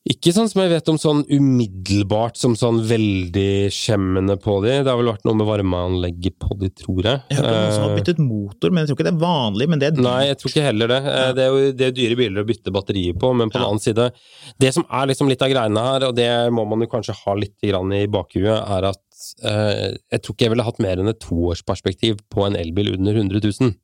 [0.04, 4.74] Ikke sånn som jeg vet om sånn umiddelbart som sånn veldig skjemmende på de.
[4.84, 7.22] Det har vel vært noe med varmeanlegget på de, tror jeg.
[7.32, 9.14] Jeg har hørt om noen som har Eh, byttet motor, men jeg tror ikke det
[9.14, 9.68] er vanlig.
[9.72, 10.04] Men det er dyrt.
[10.04, 10.98] Nei, jeg tror ikke heller det.
[11.08, 13.62] Eh, Det er jo det er dyre biler å bytte batterier på, men på den
[13.64, 13.68] Ja.
[13.70, 14.12] annen side
[14.60, 17.34] Det som er liksom litt av greiene her, og det må man jo kanskje ha
[17.34, 19.00] litt i bakhuet, er at
[19.42, 23.14] eh, jeg tror ikke jeg ville hatt mer enn et toårsperspektiv på en elbil under
[23.14, 23.74] 100 000.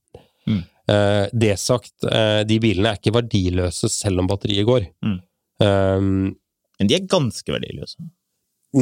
[0.47, 0.64] Mm.
[0.87, 4.87] Eh, det sagt, eh, de bilene er ikke verdiløse selv om batteriet går.
[5.03, 5.21] Mm.
[5.61, 6.36] Um,
[6.80, 8.00] Men de er ganske verdiløse.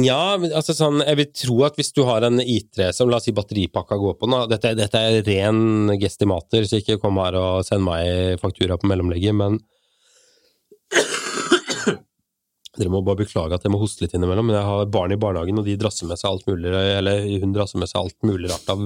[0.05, 3.25] ja, altså sånn, jeg vil tro at hvis du har en I3 som la oss
[3.27, 7.65] si batteripakka går på nå, dette, dette er ren gestimater, så ikke kom her og
[7.65, 9.57] send meg faktura på mellomlegget, men
[12.79, 15.17] Dere må bare beklage at jeg må hoste litt innimellom, men jeg har barn i
[15.19, 18.51] barnehagen, og de drasser med seg alt mulig, eller hun drasser med seg alt mulig
[18.51, 18.85] rart av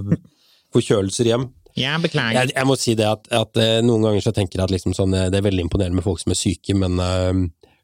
[0.73, 1.45] forkjølelser hjem.
[1.77, 2.39] Ja, beklager.
[2.39, 4.95] Jeg, jeg må si det at, at eh, noen ganger så tenker jeg at liksom
[4.97, 7.43] sånn, eh, det er veldig imponerende med folk som er syke, men, eh,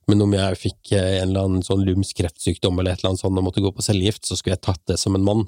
[0.09, 3.23] men om jeg fikk eh, en eller annen sånn lumsk kreftsykdom eller et eller annet
[3.23, 5.45] sånt og måtte gå på cellegift, så skulle jeg tatt det som en mann.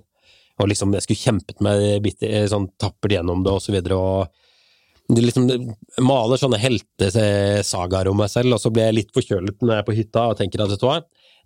[0.62, 3.98] Og liksom, jeg skulle kjempet meg bitte, eh, sånn tappert gjennom det, og så videre,
[3.98, 5.58] og det liksom det
[6.00, 9.90] maler sånne heltesagaer om meg selv, og så blir jeg litt forkjølet når jeg er
[9.90, 11.02] på hytta og tenker at vet du hva,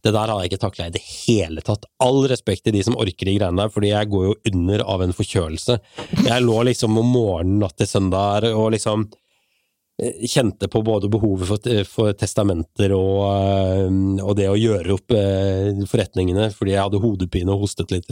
[0.05, 1.87] det der har jeg ikke takla i det hele tatt.
[2.03, 5.01] All respekt til de som orker de greiene der, fordi jeg går jo under av
[5.01, 5.79] en forkjølelse.
[6.27, 9.07] Jeg lå liksom om morgenen natt til søndag og liksom
[10.03, 13.85] kjente på både behovet for, for testamenter og, eh,
[14.19, 18.09] og, det å gjøre opp eh, forretningene, fordi jeg hadde hodepine og hostet litt.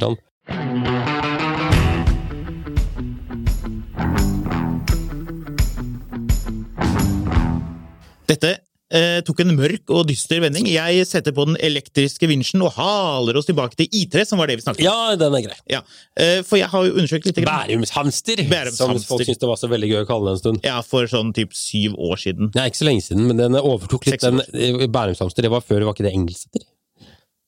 [8.93, 10.67] Eh, tok en mørk og dyster vending.
[10.71, 14.59] Jeg setter på den elektriske vinsjen og haler oss tilbake til I3, som var det
[14.59, 14.87] vi snakket om.
[14.87, 15.57] Ja, den er grei.
[15.71, 15.81] Ja.
[16.19, 17.41] Eh, for jeg har jo undersøkt litt.
[17.47, 18.43] Bærumshamster!
[18.51, 20.67] Bærumshamster, som folk syntes det var så veldig gøy å kalle det en stund.
[20.67, 22.53] Ja, for sånn typ syv år siden.
[22.55, 25.45] Er ikke så lenge siden, men den overtok litt den eh, Bærumshamster.
[25.45, 26.67] Det var før, var ikke det Engelseter?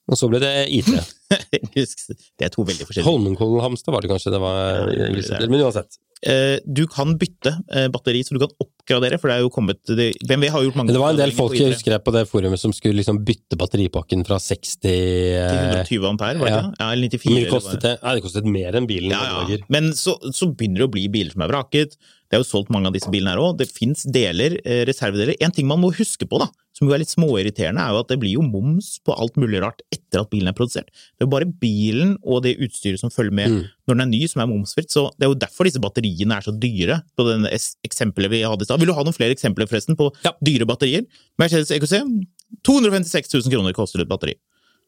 [0.05, 0.99] Og så ble det I3.
[1.79, 3.09] Husk, det er to veldig forskjellige.
[3.09, 5.39] Holmenkollen-hamster var det kanskje det var Ja.
[5.49, 5.97] Men uansett.
[6.23, 9.81] Eh, Du kan bytte eh, batteri, så du kan oppgradere, for det er jo kommet
[9.89, 12.61] det, BMW har gjort mange det var en del folk jeg husker på det forumet
[12.61, 16.61] som skulle liksom bytte batteripakken fra 60 til eh, 120 ampere, var det ja.
[16.63, 16.79] ikke?
[16.79, 17.25] Ja, eller 94.
[17.25, 17.95] Hvor mye kostet det?
[18.01, 19.61] Nei, det kostet mer enn bilen Ja, ja.
[19.73, 21.97] Men så, så begynner det å bli biler som er vraket.
[22.25, 23.59] Det er jo solgt mange av disse bilene her òg.
[23.59, 24.57] Det fins deler,
[24.87, 25.37] reservedeler.
[25.45, 28.09] En ting man må huske på, da, som jo er litt småirriterende, er jo at
[28.11, 30.89] det blir jo moms på alt mulig rart etter at bilen er produsert.
[30.91, 33.61] Det er jo bare bilen og det utstyret som følger med Mm.
[33.87, 34.91] når den er ny, som er momsfritt.
[34.91, 37.01] Så det er jo derfor disse batteriene er så dyre.
[37.15, 37.47] På det
[37.87, 38.79] eksempelet vi hadde i stad.
[38.83, 40.33] Vil du ha noen flere eksempler, forresten, på Ja.
[40.43, 41.05] dyre batterier?
[41.39, 42.27] Mercedes EQC,
[42.67, 44.35] 256 000 kroner koster et batteri.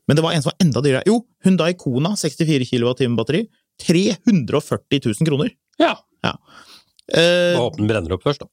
[0.07, 1.03] Men det var en som var enda dyrere.
[1.07, 3.47] Jo, Hyundai Kona, 64 kWh batteri.
[3.79, 5.51] 340 000 kroner.
[5.79, 5.95] Ja.
[7.13, 8.47] Eh, Må håpe den brenner opp først, da.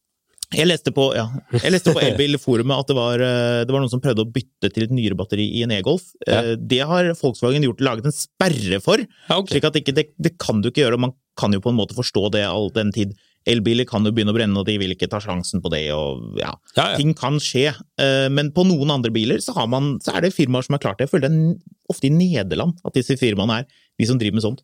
[0.52, 1.24] Jeg leste på, ja,
[1.64, 5.16] Elbil-forumet at det var, eh, det var noen som prøvde å bytte til et nyere
[5.18, 6.10] batteri i en e-Golf.
[6.28, 6.42] Ja.
[6.58, 9.56] Det har Volkswagen gjort, laget en sperre for, Ja, okay.
[9.56, 10.98] slik at ikke, det, det kan du ikke gjøre.
[10.98, 13.14] og Man kan jo på en måte forstå det all den tid.
[13.50, 15.82] Elbiler kan jo begynne å brenne, og de vil ikke ta sjansen på det.
[15.92, 16.86] og ja, Ja.
[16.96, 17.74] Ting kan skje.
[18.00, 20.80] Eh, Men på noen andre biler så, har man, så er det firmaer som har
[20.84, 21.08] klart det.
[21.10, 23.66] Jeg føler det er ofte i Nederland at disse firmaene er
[24.00, 24.62] de som driver med sånt.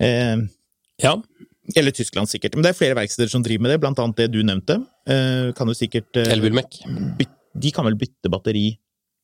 [0.00, 0.36] Eh,
[1.02, 1.14] ja.
[1.74, 2.54] Eller Tyskland, sikkert.
[2.54, 4.78] Men det er flere verksteder som driver med det, blant annet det du nevnte.
[5.08, 6.82] Eh, kan jo sikkert eh, Elbilmek.
[7.56, 8.66] De kan vel bytte batteri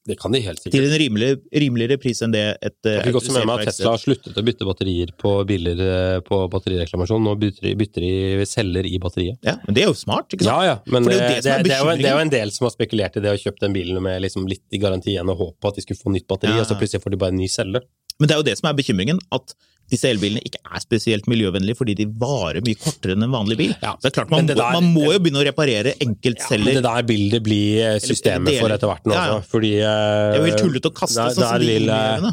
[0.08, 3.18] Det kan de helt til en rimeligere, rimeligere pris enn det et eh, Jeg fikk
[3.20, 5.82] også med meg at Tesla har sluttet å bytte batterier på biler
[6.26, 7.22] på batterireklamasjon.
[7.22, 9.38] Nå bytter de, bytter de celler i batteriet.
[9.46, 10.64] Ja, men det er jo smart, ikke sant?
[10.66, 12.66] Ja, ja, men det, det det er det, jo, det er jo en del som
[12.66, 15.38] har spekulert i det og kjøpt den bilen med liksom litt i garanti igjen og
[15.44, 16.64] håp på at de skulle få nytt batteri, Ja.
[16.64, 17.84] og så plutselig får de bare en ny celle.
[18.22, 19.54] Men det er jo det som er bekymringen, at
[19.92, 23.72] disse elbilene ikke er spesielt miljøvennlige fordi de varer mye kortere enn en vanlig bil.
[23.82, 26.14] Ja, Så det er klart, man, men der- man må jo begynne å reparere Men
[26.14, 26.78] enkeltceller.
[26.78, 29.40] det der vil det bli eh, systemet for etter hvert nå, Ja, ja.
[29.50, 32.32] Fordi eh, Det er jo helt tullete å kaste der, sånn som de vil, eh.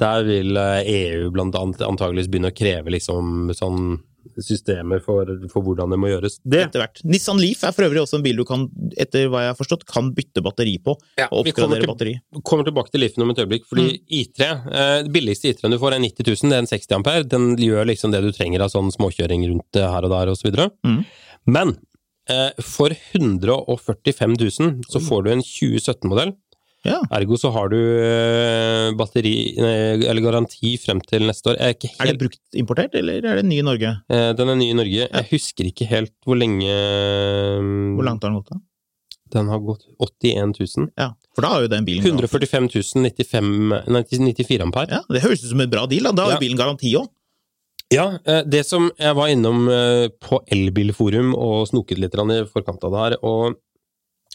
[0.00, 4.00] Der vil EU blant annet antageligvis begynne å kreve liksom sånn
[4.42, 6.38] systemer for, for hvordan det må gjøres.
[6.44, 7.02] Det Etter hvert.
[7.04, 8.66] Nissan Leaf er for øvrig også en bil du kan,
[8.98, 10.96] etter hva jeg har forstått, kan bytte batteri på.
[11.20, 12.42] Ja, og vi kommer oppgradere til- batteri.
[12.44, 13.88] kommer tilbake til Leafen om et øyeblikk, fordi
[14.20, 17.28] I3, eh, det billigste I3-en du får er 90 000, det er en 60 ampere,
[17.28, 20.70] den gjør liksom det du trenger av sånn småkjøring rundt eh, her og der videre.
[20.86, 21.04] Mm.
[21.46, 21.76] Men
[22.28, 26.34] eh, for 145 000 så får du en 2017-modell,
[26.86, 27.00] Ja.
[27.18, 31.58] ergo så har du eh, batteri, eh, eller garanti frem til neste år.
[31.60, 33.92] Er ikke Er det brukt importert, eller er det ny i Norge?
[34.08, 35.08] eh, den er ny i Norge.
[35.10, 36.70] Jeg husker ikke helt hvor lenge
[37.96, 38.60] Hvor langt har den gått da?
[39.34, 40.88] Den har gått 81 000.
[40.96, 43.50] Ja, for da har jo den bilen 145 000, 95,
[43.90, 45.00] nei, 94 ampere.
[45.00, 46.06] Ja, Det høres ut som en bra deal.
[46.06, 46.38] Da, da har Ja.
[46.38, 47.08] jo bilen garanti òg.
[47.92, 52.82] Ja, eh, det som jeg var innom eh, på Elbilforum og snoket litt i forkant
[52.86, 53.54] av det her, og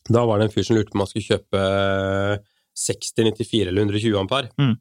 [0.10, 2.38] da var det en fyr som lurte på om han skulle kjøpe eh,
[2.82, 4.49] 60, 94 eller 120 ampere.
[4.58, 4.78] Mm.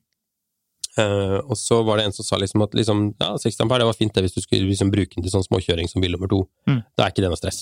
[0.98, 3.90] Uh, og så var det en som sa liksom at liksom, ja, 60 ampere det
[3.92, 6.30] var fint det hvis du skulle liksom bruke den til sånn småkjøring som bil nummer
[6.30, 6.40] to.
[6.66, 6.80] Mm.
[6.98, 7.60] Da er ikke det noe stress.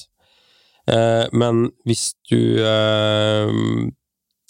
[0.88, 3.50] Uh, men hvis du uh,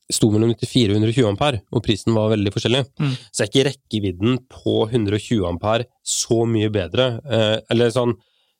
[0.09, 3.13] sto mellom 94 og 120 ampere, og prisen var veldig forskjellig, Mm.
[3.33, 7.21] så er ikke rekkevidden på 120 ampere så mye bedre.
[7.29, 8.15] Eh, eller sånn,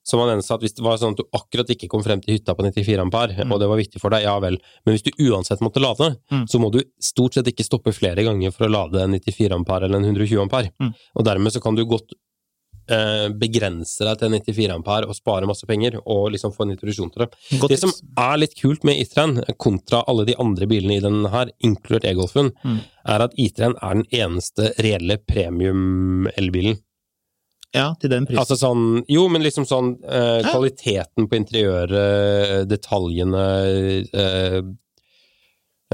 [0.09, 2.23] som han ene sa, at hvis det var sånn at du akkurat ikke kom frem
[2.25, 3.53] til hytta på 94 ampere, Mm.
[3.53, 4.57] og det var viktig for deg, ja vel,
[4.87, 6.47] men hvis du uansett måtte lade, Mm.
[6.49, 9.85] så må du stort sett ikke stoppe flere ganger for å lade en 94 ampere
[9.85, 10.73] eller en 120 ampere.
[10.81, 10.95] Mm.
[11.17, 12.17] Og dermed så kan du godt
[12.91, 17.11] eh, begrense deg til 94 ampere og spare masse penger, og liksom få en introduksjon
[17.13, 17.29] til det.
[17.61, 21.29] Godt Det som er litt kult med I3-en, kontra alle de andre bilene i denne
[21.29, 22.81] her, inkludert e-Golfen, Mm.
[23.05, 26.79] er at I3-en er den eneste reelle premium-elbilen.
[27.77, 28.41] Ja, til den prisen.
[28.41, 33.43] Altså sånn Jo, men liksom sånn eh, Kvaliteten på interiøret, detaljene
[34.17, 34.63] eh,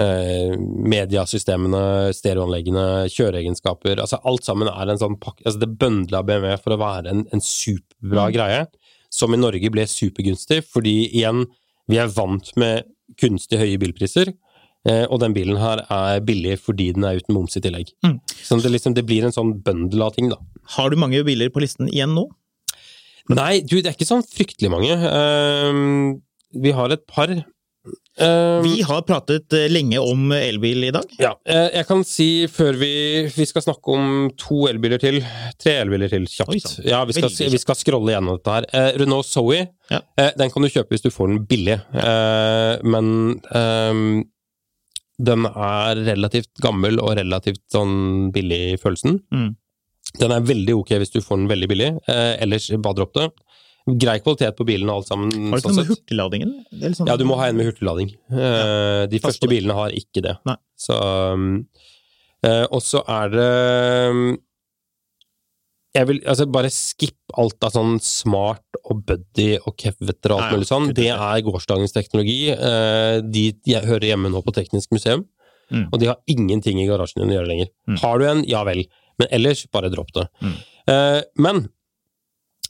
[0.01, 0.55] eh,
[0.95, 6.77] Mediasystemene, stereoanleggene, kjøreegenskaper altså Alt sammen er en sånn pakke altså Det bøndla BMW for
[6.77, 8.33] å være en, en superbra Mm.
[8.35, 8.67] greie,
[9.11, 11.47] som i Norge ble supergunstig, fordi igjen,
[11.89, 12.85] vi er vant med
[13.21, 14.33] kunstig høye bilpriser.
[14.87, 17.93] Eh, og den bilen her er billig fordi den er uten moms i tillegg.
[18.05, 18.19] Mm.
[18.29, 20.37] Så det, liksom, det blir en sånn bøndel av ting, da.
[20.77, 22.29] Har du mange biler på listen igjen nå?
[23.33, 24.93] Nei, du, det er ikke sånn fryktelig mange.
[25.01, 26.15] Uh,
[26.61, 27.31] vi har et par.
[28.17, 31.09] Uh, Vi har pratet eh, lenge om elbil i dag.
[31.21, 32.91] ja, Uh, jeg kan si før vi
[33.35, 35.19] Vi skal snakke om to elbiler til.
[35.61, 36.61] Tre elbiler til, Oi, kjapt.
[36.69, 36.85] sann.
[36.89, 38.69] Ja, vi skal, vi skal scrolle gjennom dette her.
[38.73, 40.01] Eh, Renault Zoe, Ja.
[40.39, 41.81] den kan du kjøpe hvis du får den billig.
[42.85, 44.23] Men ehm,
[45.19, 49.21] den er relativt gammel og relativt sånn billig i følelsen.
[49.33, 49.51] Mm.
[50.21, 51.91] Den er veldig ok hvis du får den veldig billig.
[52.09, 53.29] Eh, ellers, bare dropp det.
[54.01, 55.33] Grei kvalitet på bilen og alt sammen.
[55.51, 56.53] Har du ikke sånn noe med hurtigladingen?
[56.97, 58.15] Sånn- Ja, du må ha en med hurtiglading.
[58.33, 60.37] Eh, de pass første bilene har ikke det.
[60.49, 60.57] Nei.
[60.79, 60.97] Så
[61.35, 61.67] um,
[62.43, 64.39] eh, Og så er det um,
[65.95, 70.57] Jeg vil altså bare skipp alt av sånn smart og buddy og kevvetter og alt
[70.57, 70.89] mulig sånn.
[70.91, 71.13] Det det.
[71.15, 72.41] er gårsdagens teknologi.
[72.51, 75.27] Eh, de, de hører hjemme nå på Teknisk museum,
[75.73, 75.87] Mm.
[75.95, 77.69] og de har ingenting i garasjen din å gjøre lenger.
[77.89, 77.97] Mm.
[78.03, 78.83] Har du en, ja vel.
[79.21, 80.29] Men ellers, bare dropp det.
[80.43, 80.57] Mm.
[80.95, 81.67] Eh, men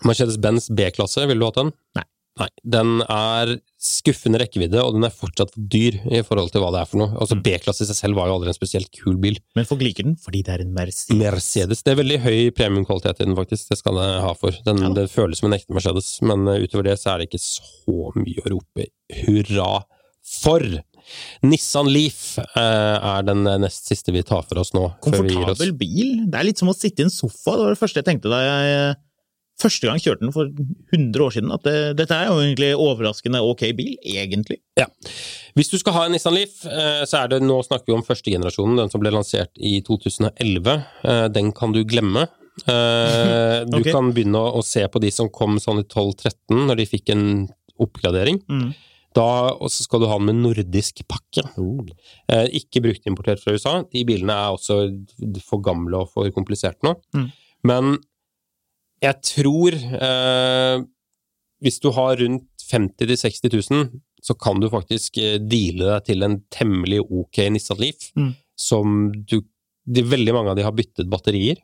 [0.04, 1.70] Mercedes-Benz B-klasse, vil du ha den?
[1.96, 2.04] Nei.
[2.34, 2.48] Nei.
[2.66, 6.80] Den er skuffende rekkevidde, og den er fortsatt for dyr i forhold til hva det
[6.80, 7.12] er for noe.
[7.22, 7.42] Altså Mm.
[7.46, 9.38] B-klasse i seg selv var jo aldri en spesielt kul bil.
[9.54, 11.14] Men folk liker den fordi det er en Mercedes.
[11.20, 11.82] Mercedes.
[11.86, 13.68] Det er veldig høy premiumkvalitet i den, faktisk.
[13.70, 14.50] Det skal jeg ha for.
[14.66, 14.88] Den, Ja.
[14.98, 18.10] Det føles som en ekte Mercedes, men uh, utover det så er det ikke så
[18.18, 18.88] mye å rope
[19.22, 19.84] hurra
[20.42, 20.66] for.
[21.46, 24.86] Nissan Leaf eh, er den nest siste vi tar for oss nå.
[25.04, 25.64] Komfortabel oss.
[25.80, 26.24] Bil.
[26.30, 27.56] Det er litt som å sitte i en sofa.
[27.58, 29.00] Det var det første jeg tenkte da jeg eh,
[29.62, 31.52] første gang kjørte den for 100 år siden.
[31.54, 34.58] At det, dette er jo egentlig overraskende ok bil, egentlig.
[34.80, 34.88] Ja.
[35.54, 38.02] Hvis du skal ha en Nissan Leaf, eh, så er det nå snakker vi om
[38.06, 40.72] første generasjonen, den som ble lansert i 2011.
[41.06, 42.26] Eh, Den kan du glemme.
[42.64, 43.88] Du Ok.
[43.90, 47.24] kan begynne å, se på de som kom sånn i 12-13, når de fikk en
[47.82, 48.38] oppgradering.
[49.14, 51.44] Da, og så skal du ha den med nordisk pakke.
[52.28, 53.76] Eh, ikke bruktimportert fra USA.
[53.92, 54.80] De bilene er også
[55.46, 56.96] for gamle og for kompliserte nå.
[57.14, 57.28] Mm.
[57.70, 57.92] Men
[59.04, 60.82] jeg tror eh,
[61.64, 63.86] Hvis du har rundt 50 000-60 000,
[64.24, 68.32] så kan du faktisk eh, deale deg til en temmelig ok Nissan Leaf, Mm.
[68.58, 69.38] som du
[69.86, 71.58] de, Veldig mange av de har byttet batterier.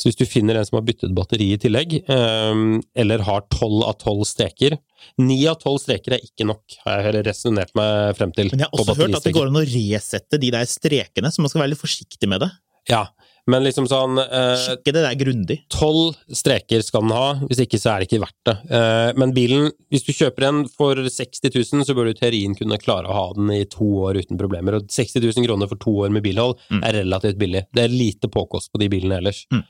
[0.00, 2.60] Så hvis du finner en som har byttet batteri i tillegg, eh,
[3.02, 4.78] eller har tolv av tolv streker
[5.20, 8.48] Ni av tolv streker er ikke nok, har jeg resonnert meg frem til.
[8.52, 11.40] Men jeg har også hørt at det går an å resette de der strekene, så
[11.44, 12.50] man skal være litt forsiktig med det.
[12.90, 13.06] Ja,
[13.50, 15.56] men liksom sånn eh, Sjekke det der grundig.
[15.72, 18.56] Tolv streker skal den ha, hvis ikke så er det ikke verdt det.
[18.76, 22.56] Eh, Men bilen, hvis du kjøper en for 60 000, så bør du i teorien
[22.58, 24.76] kunne klare å ha den i to år uten problemer.
[24.80, 26.84] Og 60 000 kroner for to år med bilhold Mm.
[26.84, 27.64] er relativt billig.
[27.72, 29.46] Det er lite påkost på de bilene ellers.
[29.52, 29.64] Mm.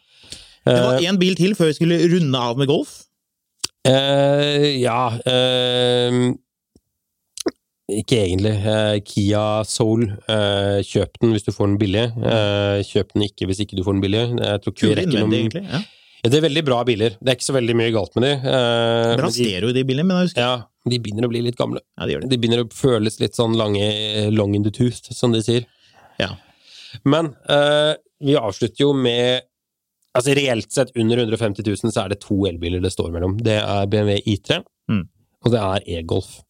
[0.67, 3.05] Det var Eh, én bil til før vi skulle runde av med golf.
[3.89, 6.17] Uh, ja uh,
[7.91, 8.53] Ikke egentlig.
[8.61, 12.05] Uh, Kia Soul, eh, kjøp den hvis du får den billig.
[12.23, 14.21] Eh, kjøp den ikke hvis ikke du får den billig.
[14.37, 15.65] Jeg tror ikke vi rekker noen egentlig.
[15.67, 15.81] Ja.
[16.21, 17.15] Ja, det er veldig bra biler.
[17.17, 18.33] Det er ikke så veldig mye galt med de.
[18.53, 20.53] Eh, Bra stereo i de bilene, men jeg husker ja,
[20.93, 21.81] de begynner å bli litt gamle.
[21.97, 22.19] Ja, de.
[22.29, 23.87] De begynner å føles litt sånn lange,
[24.35, 25.65] long in the tooth, som de sier.
[26.21, 26.35] Ja.
[27.09, 29.49] Men eh, vi avslutter jo med
[30.19, 33.37] Altså reelt sett under 150 000 så er det to elbiler det står mellom.
[33.39, 35.05] Det er BMW I3, Mm.
[35.45, 36.41] og det er e-Golf.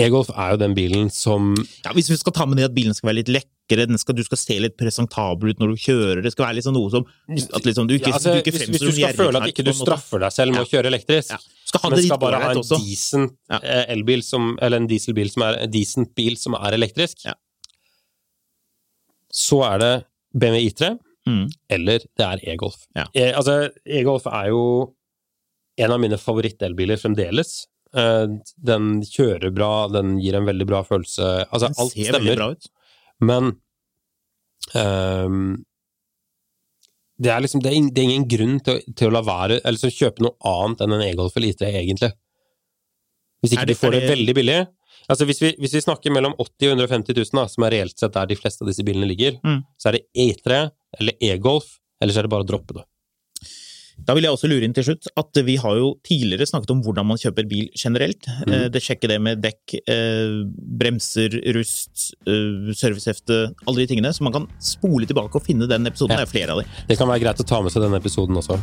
[0.00, 1.50] E-Golf er jo den bilen som
[1.84, 4.14] Ja, hvis vi skal ta med det at bilen skal være litt lekkere, den skal,
[4.16, 7.04] du skal se litt presentabel ut når du kjører, det skal være sånn noe som
[7.28, 9.64] at liksom du ikke, ja, altså, du ikke hvis, hvis du skal føle at ikke
[9.68, 10.64] du straffer deg selv med Ja.
[10.64, 11.38] å kjøre elektrisk, Ja.
[11.68, 13.32] Skal men skal bare ha en decent
[13.62, 17.34] eh, elbil som, eller en dieselbil som er en decent bil som er elektrisk, Ja.
[19.32, 19.92] så er det
[20.34, 20.98] BMW I3,
[21.28, 21.48] Mm.
[21.70, 22.86] eller det er e-Golf.
[22.96, 23.04] Ja.
[23.14, 24.62] E, altså, e-Golf er jo
[25.78, 27.66] en av mine favorittelbiler fremdeles.
[27.94, 28.26] Eh,
[28.58, 31.46] Den kjører bra, den gir en veldig bra følelse.
[31.52, 32.36] Altså, Den alt stemmer.
[32.36, 32.66] bra ut.
[33.20, 33.52] Men
[34.74, 35.64] um,
[37.22, 39.20] det er liksom det er, ingen, det er ingen grunn til, å- til å la
[39.22, 42.12] være Eller så kjøpe noe annet enn en e-Golf I3, egentlig.
[43.42, 44.66] Hvis ikke det- du får det det- veldig billig.
[45.10, 47.98] Altså hvis vi, hvis vi snakker mellom 80 og 150 000, da, som er reelt
[47.98, 49.64] sett der de fleste av disse bilene ligger, Mm.
[49.78, 50.70] så er det E3
[51.00, 52.86] eller e-Golf, eller så er det bare å droppe det.
[54.02, 56.80] Da vil jeg også lure inn til slutt at vi har jo tidligere snakket om
[56.82, 58.26] hvordan man kjøper bil generelt.
[58.46, 58.52] Mm.
[58.54, 60.32] Eh, Det sjekker det med dekk, eh,
[60.80, 64.12] bremser, rust, eh, servicehefte, alle de tingene.
[64.12, 66.16] Så man kan spole tilbake og finne den episoden.
[66.16, 66.24] Ja.
[66.24, 66.66] Det er flere av de.
[66.88, 68.58] Det kan være greit å ta med seg denne episoden også.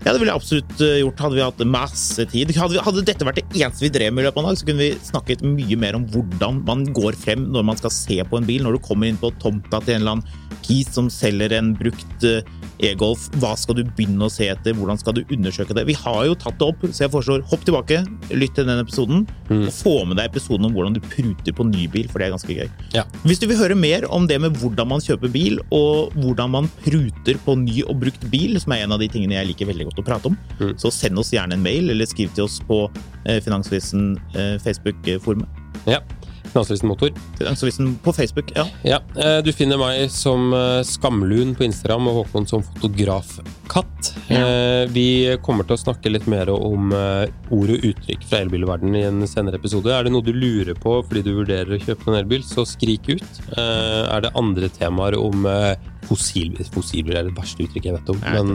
[0.00, 1.20] Ja, det ville jeg absolutt eh, gjort.
[1.20, 2.52] Hadde vi hatt masse tid.
[2.56, 4.60] Hadde, vi, hadde dette vært det eneste vi drev med i løpet av en dag,
[4.60, 8.16] så kunne vi snakket mye mer om hvordan man går frem når man skal se
[8.24, 8.64] på en bil.
[8.64, 12.24] Når du kommer inn på tomta til en eller annen kis som selger en brukt
[12.26, 12.44] eh,
[12.88, 13.26] e-golf.
[13.40, 14.74] Hva skal du begynne å se etter?
[14.76, 15.84] Hvordan skal du undersøke det?
[15.88, 19.26] Vi har jo tatt det opp, så jeg foreslår hopp tilbake, lytt til den episoden,
[19.50, 22.34] og få med deg episoden om hvordan du pruter på ny bil, for det er
[22.36, 22.70] ganske gøy.
[22.96, 23.04] Ja.
[23.26, 26.70] Hvis du vil høre mer om det med hvordan man kjøper bil, og hvordan man
[26.84, 29.89] pruter på ny og brukt bil, som er en av de tingene jeg liker veldig
[29.89, 30.36] godt å prate om,
[30.78, 32.84] så send oss gjerne en mail, eller skriv til oss på
[33.24, 35.60] eh, Finansvisen eh, Facebook-forumet.
[35.88, 36.00] Ja.
[36.52, 37.10] Finansvisen Motor.
[37.38, 38.64] Finansavisen på Facebook, ja.
[38.86, 44.12] Ja, eh, du finner meg som eh, Skamlun på Instagram og Håkon som fotografkatt.
[44.30, 44.86] Ja.
[44.90, 49.04] Vi kommer til å snakke litt mer om eh, ord og uttrykk fra elbilverden i
[49.08, 49.90] en senere episode.
[49.94, 53.10] Er det noe du lurer på fordi du vurderer å kjøpe en elbil, så skrik
[53.12, 53.42] ut.
[53.56, 55.44] Eh, Er det andre temaer om
[56.08, 56.66] fossilbiler?
[56.70, 58.20] fossilbil Fossilbil er det verste uttrykket jeg vet om.
[58.24, 58.48] Men,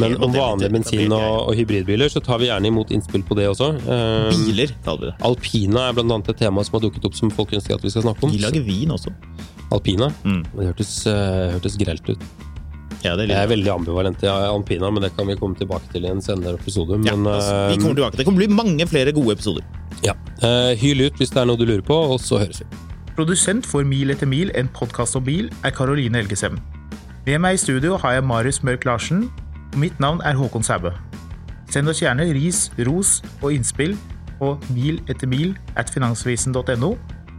[0.00, 3.48] men om vanlig bensin og, og hybridbiler, så tar vi gjerne imot innspill på det
[3.50, 3.72] også.
[3.82, 5.16] Eh, Biler, kaller vi det.
[5.26, 7.92] Alpina er blant annet et tema som har dukket opp som folk ønsker at vi
[7.92, 8.34] skal snakke om.
[8.34, 9.12] De lager vin også.
[9.74, 10.10] Alpina.
[10.24, 10.42] Mm.
[10.52, 12.22] Det hørtes, eh, hørtes grelt ut.
[13.04, 15.90] Ja, det er Jeg er veldig ambivalent til Alpina, men det kan vi komme tilbake
[15.92, 16.96] til i en senere episode.
[17.04, 18.16] Ja, Men altså, vi eh, kommer tilbake.
[18.20, 19.62] Det kommer bli mange flere gode episoder.
[20.04, 20.14] ja.
[20.42, 22.66] Eh, hyl ut hvis det er noe du lurer på, og så høres vi.
[23.16, 26.58] Produsent for Mil etter mil, en podkast om bil, er Karoline Elgesem.
[27.26, 29.30] Med meg i studio har jeg Marius Mørk Larsen,
[29.72, 30.90] og mitt navn er Håkon Sæbø.
[31.70, 33.96] Send oss gjerne ris, ros og innspill
[34.38, 36.90] på mil etter mil at finansavisen.no.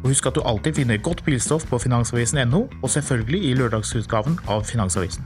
[0.04, 4.64] Og husk at du alltid finner godt bilstoff på finansavisen.no, og selvfølgelig i lørdagsutgaven av
[4.64, 5.26] Finansavisen.